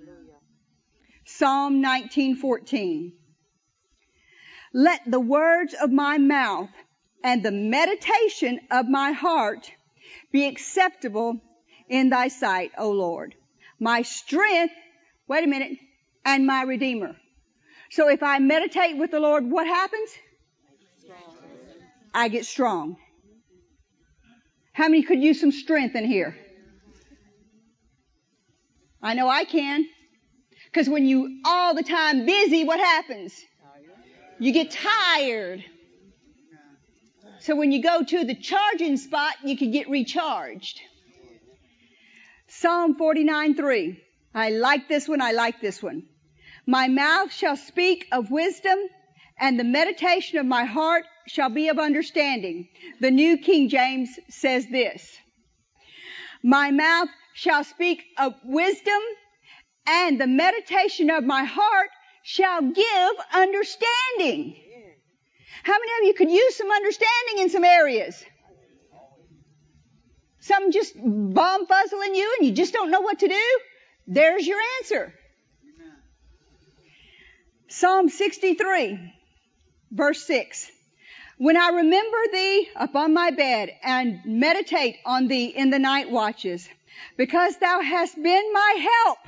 [1.25, 3.13] Psalm 19:14
[4.73, 6.69] Let the words of my mouth
[7.23, 9.71] and the meditation of my heart
[10.31, 11.41] be acceptable
[11.89, 13.35] in thy sight, O Lord.
[13.79, 14.73] My strength,
[15.27, 15.77] wait a minute,
[16.25, 17.15] and my redeemer.
[17.89, 20.09] So if I meditate with the Lord, what happens?
[22.13, 22.97] I get strong.
[24.73, 26.35] How many could use some strength in here?
[29.01, 29.85] I know I can.
[30.65, 33.33] Because when you all the time busy, what happens?
[34.39, 35.63] You get tired.
[37.39, 40.81] So when you go to the charging spot, you can get recharged.
[42.47, 44.03] Psalm 49 3.
[44.33, 45.21] I like this one.
[45.21, 46.03] I like this one.
[46.65, 48.77] My mouth shall speak of wisdom
[49.39, 52.67] and the meditation of my heart shall be of understanding.
[52.99, 55.17] The New King James says this.
[56.43, 58.99] My mouth shall speak of wisdom
[59.85, 61.89] and the meditation of my heart
[62.23, 64.55] shall give understanding.
[65.61, 68.25] How many of you could use some understanding in some areas?
[70.39, 73.59] Some just bomb fuzzling you and you just don't know what to do?
[74.07, 75.13] There's your answer.
[77.67, 79.13] Psalm 63,
[79.91, 80.71] verse 6.
[81.37, 86.67] When I remember thee upon my bed and meditate on thee in the night watches,
[87.17, 89.19] because thou hast been my help.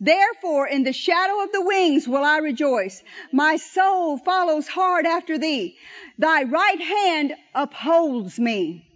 [0.00, 3.02] Therefore in the shadow of the wings will I rejoice.
[3.32, 5.76] My soul follows hard after thee.
[6.18, 8.88] Thy right hand upholds me.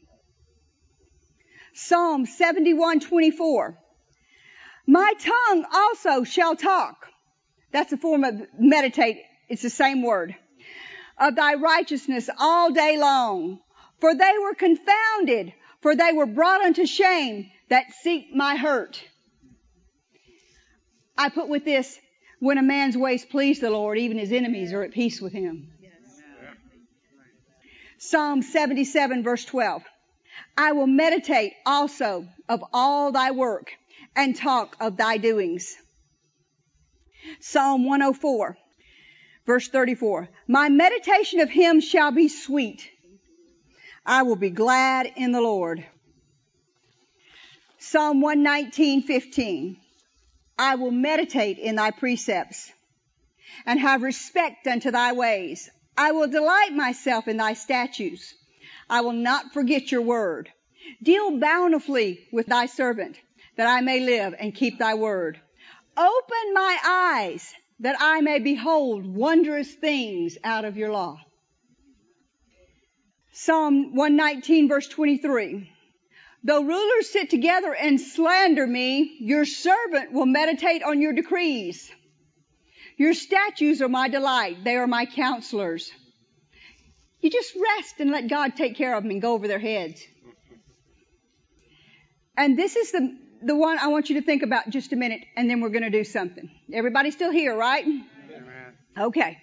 [1.75, 3.77] Psalm 71:24.
[4.87, 7.07] My tongue also shall talk
[7.77, 9.23] that's a form of meditate.
[9.51, 10.35] It's the same word.
[11.19, 13.61] Of thy righteousness all day long.
[14.01, 15.53] For they were confounded,
[15.87, 19.01] for they were brought unto shame that seek my hurt.
[21.17, 21.97] I put with this,
[22.41, 25.69] when a man's ways please the Lord, even his enemies are at peace with him.
[27.99, 29.85] Psalm 77 verse 12.
[30.59, 33.71] I will meditate also of all thy work
[34.17, 35.73] and talk of thy doings.
[37.39, 38.59] Psalm 104,
[39.47, 40.31] verse 34.
[40.49, 42.91] My meditation of him shall be sweet.
[44.07, 45.85] I will be glad in the Lord.
[47.79, 49.77] Psalm 119, 15.
[50.57, 52.73] I will meditate in thy precepts
[53.67, 55.69] and have respect unto thy ways.
[55.99, 58.33] I will delight myself in thy statutes.
[58.89, 60.51] I will not forget your word.
[61.03, 63.19] Deal bountifully with thy servant
[63.57, 65.41] that I may live and keep thy word.
[65.97, 71.19] Open my eyes that I may behold wondrous things out of your law.
[73.39, 75.71] Psalm 119 verse 23.
[76.43, 81.91] Though rulers sit together and slander me, your servant will meditate on your decrees.
[82.97, 84.65] Your statutes are my delight.
[84.65, 85.93] They are my counselors.
[87.21, 90.03] You just rest and let God take care of them and go over their heads.
[92.39, 95.21] And this is the, the one I want you to think about just a minute,
[95.37, 96.51] and then we're going to do something.
[96.73, 97.85] Everybody still here, right?
[97.85, 98.75] Amen.
[98.97, 99.37] Okay.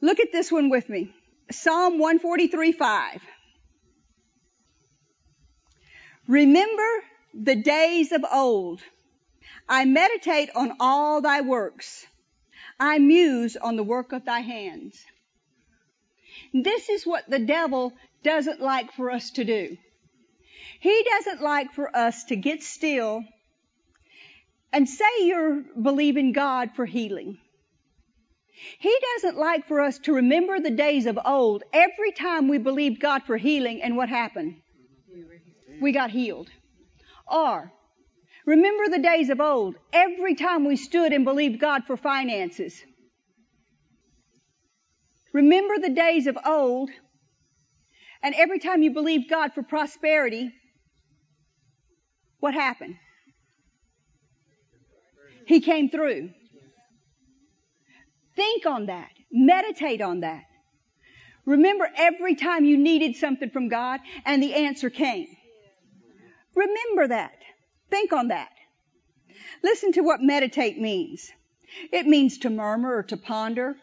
[0.00, 1.12] Look at this one with me.
[1.50, 3.22] Psalm 143 5.
[6.26, 6.88] Remember
[7.34, 8.80] the days of old.
[9.68, 12.06] I meditate on all thy works.
[12.80, 15.04] I muse on the work of thy hands.
[16.52, 17.92] This is what the devil
[18.22, 19.76] doesn't like for us to do.
[20.80, 23.22] He doesn't like for us to get still
[24.72, 27.38] and say you're believing God for healing.
[28.78, 33.00] He doesn't like for us to remember the days of old every time we believed
[33.00, 34.56] God for healing and what happened?
[35.80, 36.48] We got healed.
[37.26, 37.72] Or,
[38.46, 42.80] remember the days of old every time we stood and believed God for finances.
[45.32, 46.90] Remember the days of old
[48.22, 50.52] and every time you believed God for prosperity
[52.44, 52.96] what happened?
[55.46, 56.28] He came through.
[58.36, 59.10] Think on that.
[59.30, 60.44] Meditate on that.
[61.46, 65.28] Remember every time you needed something from God and the answer came.
[66.54, 67.36] Remember that.
[67.90, 68.50] Think on that.
[69.62, 71.30] Listen to what meditate means.
[71.92, 73.76] It means to murmur or to ponder,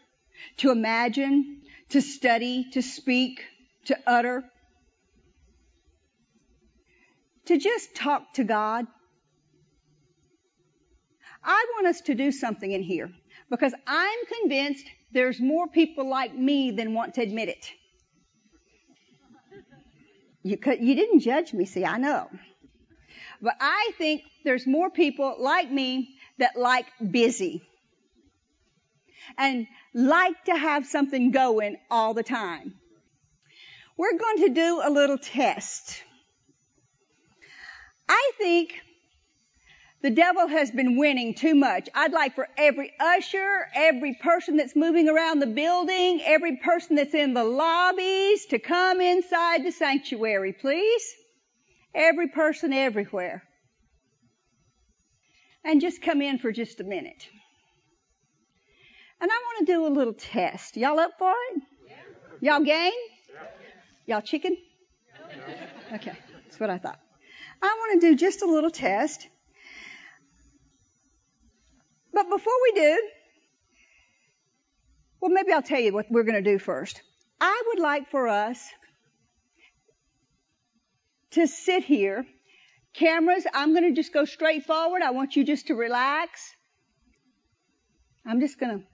[0.58, 3.42] to imagine, to study, to speak,
[3.86, 4.44] to utter,
[7.46, 8.88] to just talk to God.
[11.44, 13.12] I want us to do something in here
[13.52, 17.70] because I'm convinced there's more people like me than want to admit it.
[20.42, 22.30] You, could, you didn't judge me, see, I know.
[23.42, 27.62] But I think there's more people like me that like busy
[29.38, 32.76] and like to have something going all the time.
[33.98, 36.02] We're going to do a little test.
[38.08, 38.82] I think
[40.02, 41.88] the devil has been winning too much.
[41.94, 47.14] I'd like for every usher, every person that's moving around the building, every person that's
[47.14, 51.16] in the lobbies to come inside the sanctuary, please.
[51.94, 53.44] Every person everywhere.
[55.64, 57.28] And just come in for just a minute.
[59.20, 60.78] And I want to do a little test.
[60.78, 61.62] Y'all up for it?
[61.88, 62.54] Yeah.
[62.54, 62.92] Y'all game?
[63.32, 64.16] Yeah.
[64.16, 64.58] Y'all chicken?
[65.94, 67.00] Okay, that's what I thought.
[67.62, 69.28] I want to do just a little test.
[72.14, 73.10] But before we do,
[75.22, 77.02] well, maybe I'll tell you what we're going to do first.
[77.40, 78.60] I would like for us
[81.32, 82.26] to sit here.
[82.94, 85.02] Cameras, I'm going to just go straight forward.
[85.02, 86.42] I want you just to relax.
[88.26, 88.86] I'm just going to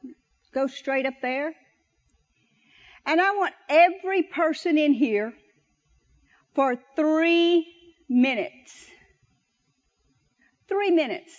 [0.53, 1.53] go straight up there.
[3.05, 5.33] And I want every person in here
[6.53, 7.65] for three
[8.09, 8.85] minutes.
[10.67, 11.33] Three minutes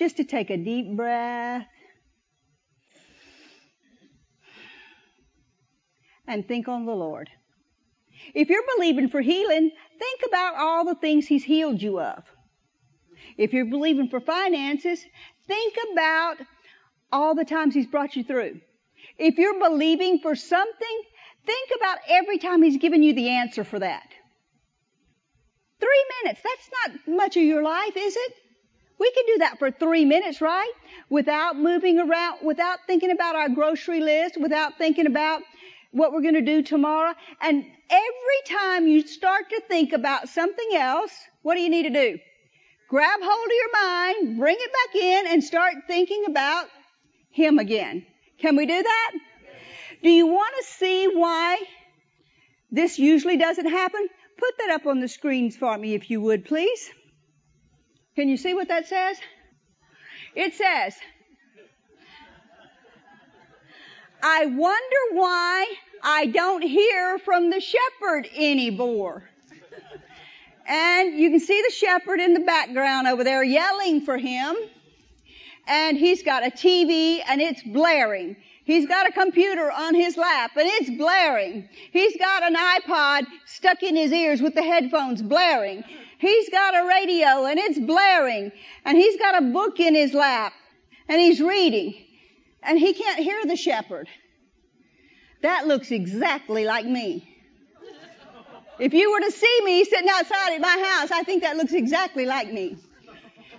[0.00, 1.66] just to take a deep breath
[6.26, 7.28] and think on the Lord.
[8.34, 12.24] If you're believing for healing, think about all the things He's healed you of.
[13.36, 15.04] If you're believing for finances,
[15.46, 16.38] think about
[17.12, 18.58] all the times He's brought you through.
[19.18, 21.02] If you're believing for something,
[21.44, 24.08] think about every time He's given you the answer for that.
[25.78, 26.70] Three minutes, that's
[27.06, 28.32] not much of your life, is it?
[29.00, 30.70] We can do that for three minutes, right?
[31.08, 35.40] Without moving around, without thinking about our grocery list, without thinking about
[35.90, 37.14] what we're going to do tomorrow.
[37.40, 41.90] And every time you start to think about something else, what do you need to
[41.90, 42.18] do?
[42.90, 46.66] Grab hold of your mind, bring it back in, and start thinking about
[47.30, 48.04] Him again.
[48.38, 49.10] Can we do that?
[50.02, 51.58] Do you want to see why
[52.70, 54.08] this usually doesn't happen?
[54.36, 56.90] Put that up on the screens for me if you would, please.
[58.16, 59.18] Can you see what that says?
[60.34, 60.94] It says,
[64.22, 65.66] I wonder why
[66.02, 69.24] I don't hear from the shepherd anymore.
[70.66, 74.54] And you can see the shepherd in the background over there yelling for him.
[75.66, 78.36] And he's got a TV and it's blaring.
[78.64, 81.68] He's got a computer on his lap and it's blaring.
[81.92, 85.82] He's got an iPod stuck in his ears with the headphones blaring.
[86.20, 88.52] He's got a radio and it's blaring
[88.84, 90.52] and he's got a book in his lap
[91.08, 91.94] and he's reading
[92.62, 94.06] and he can't hear the shepherd.
[95.40, 97.26] That looks exactly like me.
[98.78, 101.72] If you were to see me sitting outside at my house, I think that looks
[101.72, 102.76] exactly like me.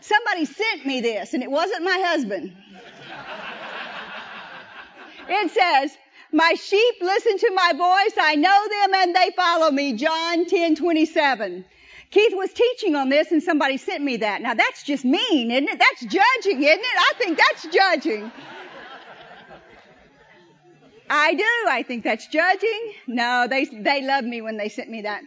[0.01, 2.55] Somebody sent me this and it wasn't my husband.
[5.29, 5.97] It says,
[6.31, 8.13] my sheep listen to my voice.
[8.19, 9.93] I know them and they follow me.
[9.93, 11.65] John 10, 27.
[12.11, 14.41] Keith was teaching on this and somebody sent me that.
[14.41, 15.79] Now that's just mean, isn't it?
[15.79, 16.97] That's judging, isn't it?
[16.97, 18.31] I think that's judging.
[21.09, 21.69] I do.
[21.69, 22.93] I think that's judging.
[23.07, 25.23] No, they, they loved me when they sent me that.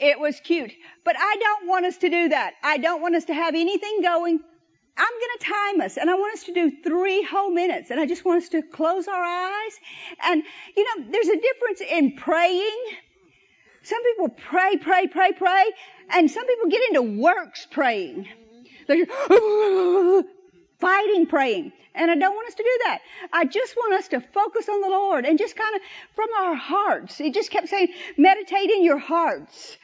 [0.00, 0.72] It was cute.
[1.04, 2.54] But I don't want us to do that.
[2.62, 4.38] I don't want us to have anything going.
[4.96, 7.98] I'm going to time us and I want us to do three whole minutes and
[7.98, 9.80] I just want us to close our eyes.
[10.24, 10.42] And,
[10.76, 12.78] you know, there's a difference in praying
[13.84, 15.64] some people pray, pray, pray, pray,
[16.12, 18.28] and some people get into works praying.
[18.86, 19.06] They're
[20.80, 21.72] fighting praying.
[21.94, 23.00] And I don't want us to do that.
[23.32, 25.82] I just want us to focus on the Lord and just kind of
[26.14, 27.18] from our hearts.
[27.18, 29.76] He just kept saying, meditate in your hearts.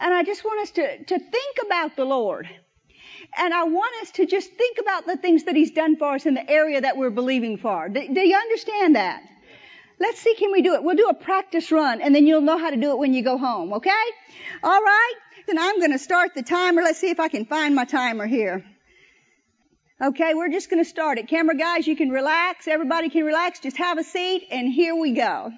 [0.00, 2.48] And I just want us to, to think about the Lord.
[3.36, 6.26] And I want us to just think about the things that He's done for us
[6.26, 7.88] in the area that we're believing for.
[7.88, 9.22] Do, do you understand that?
[10.00, 10.82] Let's see, can we do it?
[10.82, 13.22] We'll do a practice run and then you'll know how to do it when you
[13.22, 13.90] go home, okay?
[14.64, 15.14] Alright?
[15.46, 16.82] Then I'm gonna start the timer.
[16.82, 18.64] Let's see if I can find my timer here.
[20.00, 21.28] Okay, we're just gonna start it.
[21.28, 22.66] Camera guys, you can relax.
[22.66, 23.60] Everybody can relax.
[23.60, 25.52] Just have a seat and here we go.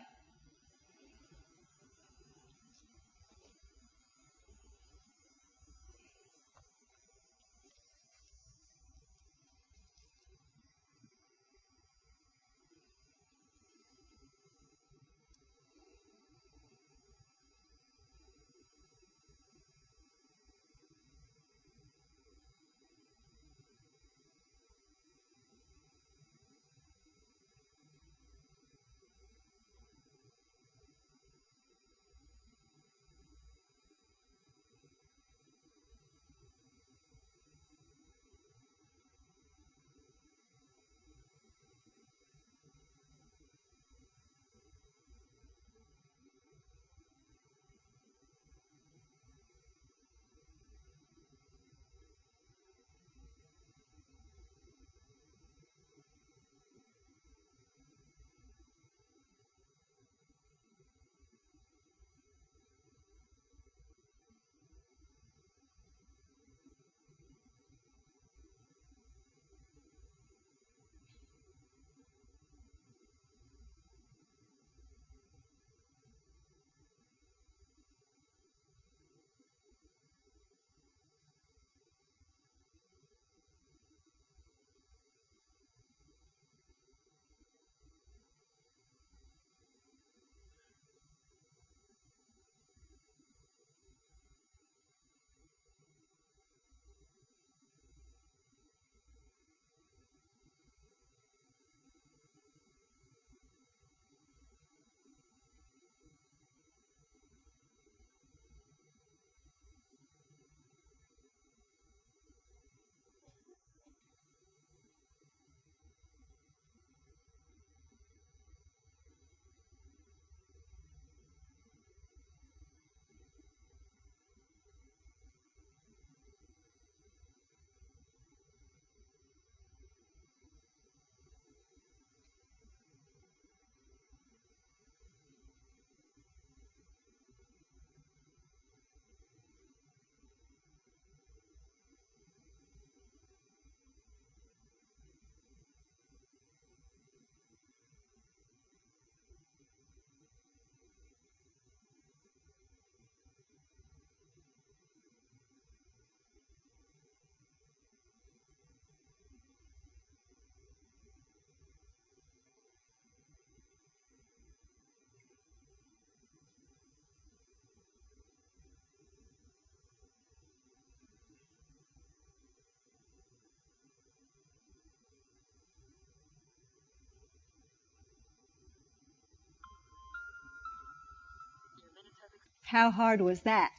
[182.64, 183.70] How hard was that?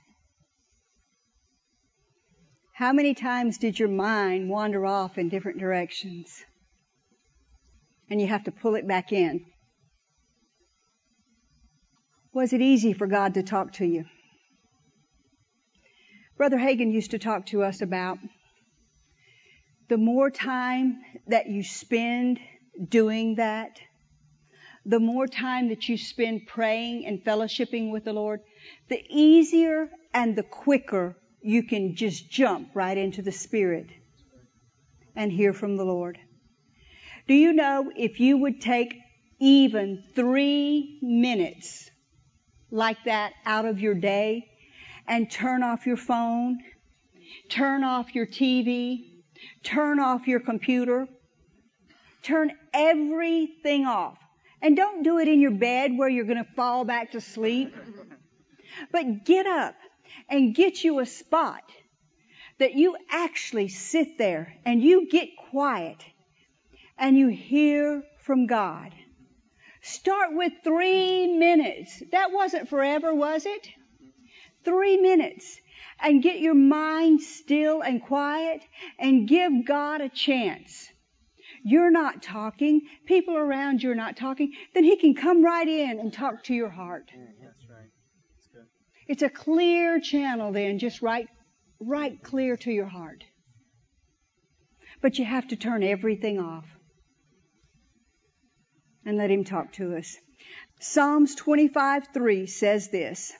[2.73, 6.43] How many times did your mind wander off in different directions?
[8.09, 9.45] And you have to pull it back in.
[12.33, 14.05] Was it easy for God to talk to you?
[16.37, 18.19] Brother Hagin used to talk to us about
[19.87, 22.39] the more time that you spend
[22.89, 23.79] doing that,
[24.85, 28.41] the more time that you spend praying and fellowshipping with the Lord,
[28.89, 33.89] the easier and the quicker you can just jump right into the Spirit
[35.15, 36.17] and hear from the Lord.
[37.27, 38.95] Do you know if you would take
[39.39, 41.89] even three minutes
[42.71, 44.47] like that out of your day
[45.07, 46.59] and turn off your phone,
[47.49, 49.23] turn off your TV,
[49.63, 51.07] turn off your computer,
[52.23, 54.17] turn everything off.
[54.61, 57.75] And don't do it in your bed where you're going to fall back to sleep.
[58.91, 59.75] But get up
[60.29, 61.63] and get you a spot
[62.57, 66.03] that you actually sit there and you get quiet
[66.97, 68.93] and you hear from God.
[69.81, 72.01] Start with three minutes.
[72.11, 73.69] That wasn't forever, was it?
[74.63, 75.59] Three minutes.
[76.01, 78.63] And get your mind still and quiet
[78.97, 80.89] and give God a chance.
[81.63, 82.81] You're not talking.
[83.05, 84.53] People around you are not talking.
[84.73, 87.11] Then He can come right in and talk to your heart.
[87.41, 87.89] That's right.
[88.35, 88.65] That's good.
[89.07, 91.27] It's a clear channel then, just right,
[91.79, 93.23] right clear to your heart.
[95.01, 96.65] But you have to turn everything off
[99.05, 100.17] and let him talk to us.
[100.79, 103.31] Psalms 25:3 says this.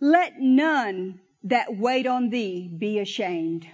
[0.00, 3.66] Let none that wait on thee be ashamed.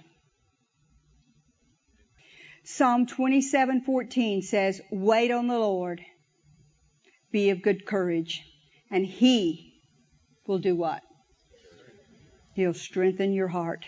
[2.63, 6.05] Psalm 27:14 says, "Wait on the Lord.
[7.31, 8.43] Be of good courage,
[8.91, 9.66] and he
[10.47, 11.03] will do what?
[12.53, 13.85] He'll strengthen your heart."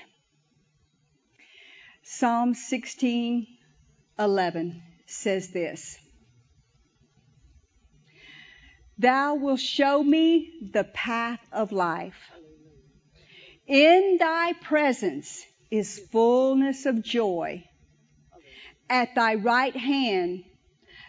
[2.04, 5.98] Psalm 16:11 says this.
[8.98, 12.30] Thou wilt show me the path of life.
[13.66, 17.64] In thy presence is fullness of joy.
[18.90, 20.44] At thy right hand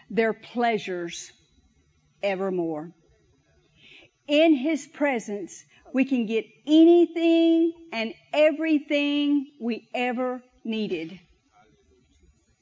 [0.09, 1.31] there pleasures
[2.23, 2.93] evermore.
[4.27, 5.63] In his presence
[5.93, 11.19] we can get anything and everything we ever needed.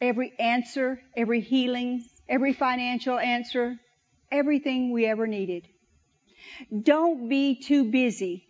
[0.02, 3.76] Every answer, every healing, every financial answer,
[4.32, 5.68] everything we ever needed.
[6.84, 8.46] Don't be too busy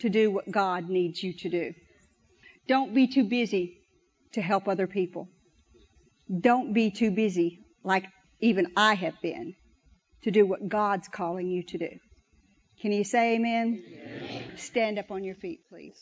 [0.00, 1.74] to do what God needs you to do.
[2.68, 3.80] Don't be too busy
[4.32, 5.28] to help other people.
[6.40, 8.04] Don't be too busy, like
[8.40, 9.54] even I have been,
[10.22, 11.88] to do what God's calling you to do.
[12.80, 13.82] Can you say amen?
[13.86, 14.42] amen?
[14.56, 16.00] Stand up on your feet, please.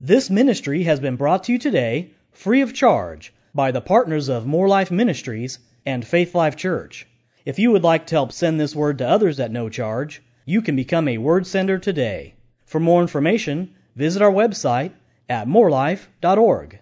[0.00, 4.46] This ministry has been brought to you today free of charge by the partners of
[4.46, 7.06] Moore Life Ministries and Faith Life Church.
[7.44, 10.62] If you would like to help send this word to others at no charge, you
[10.62, 12.34] can become a word sender today.
[12.64, 14.92] For more information, visit our website
[15.28, 16.78] at moorelife.org.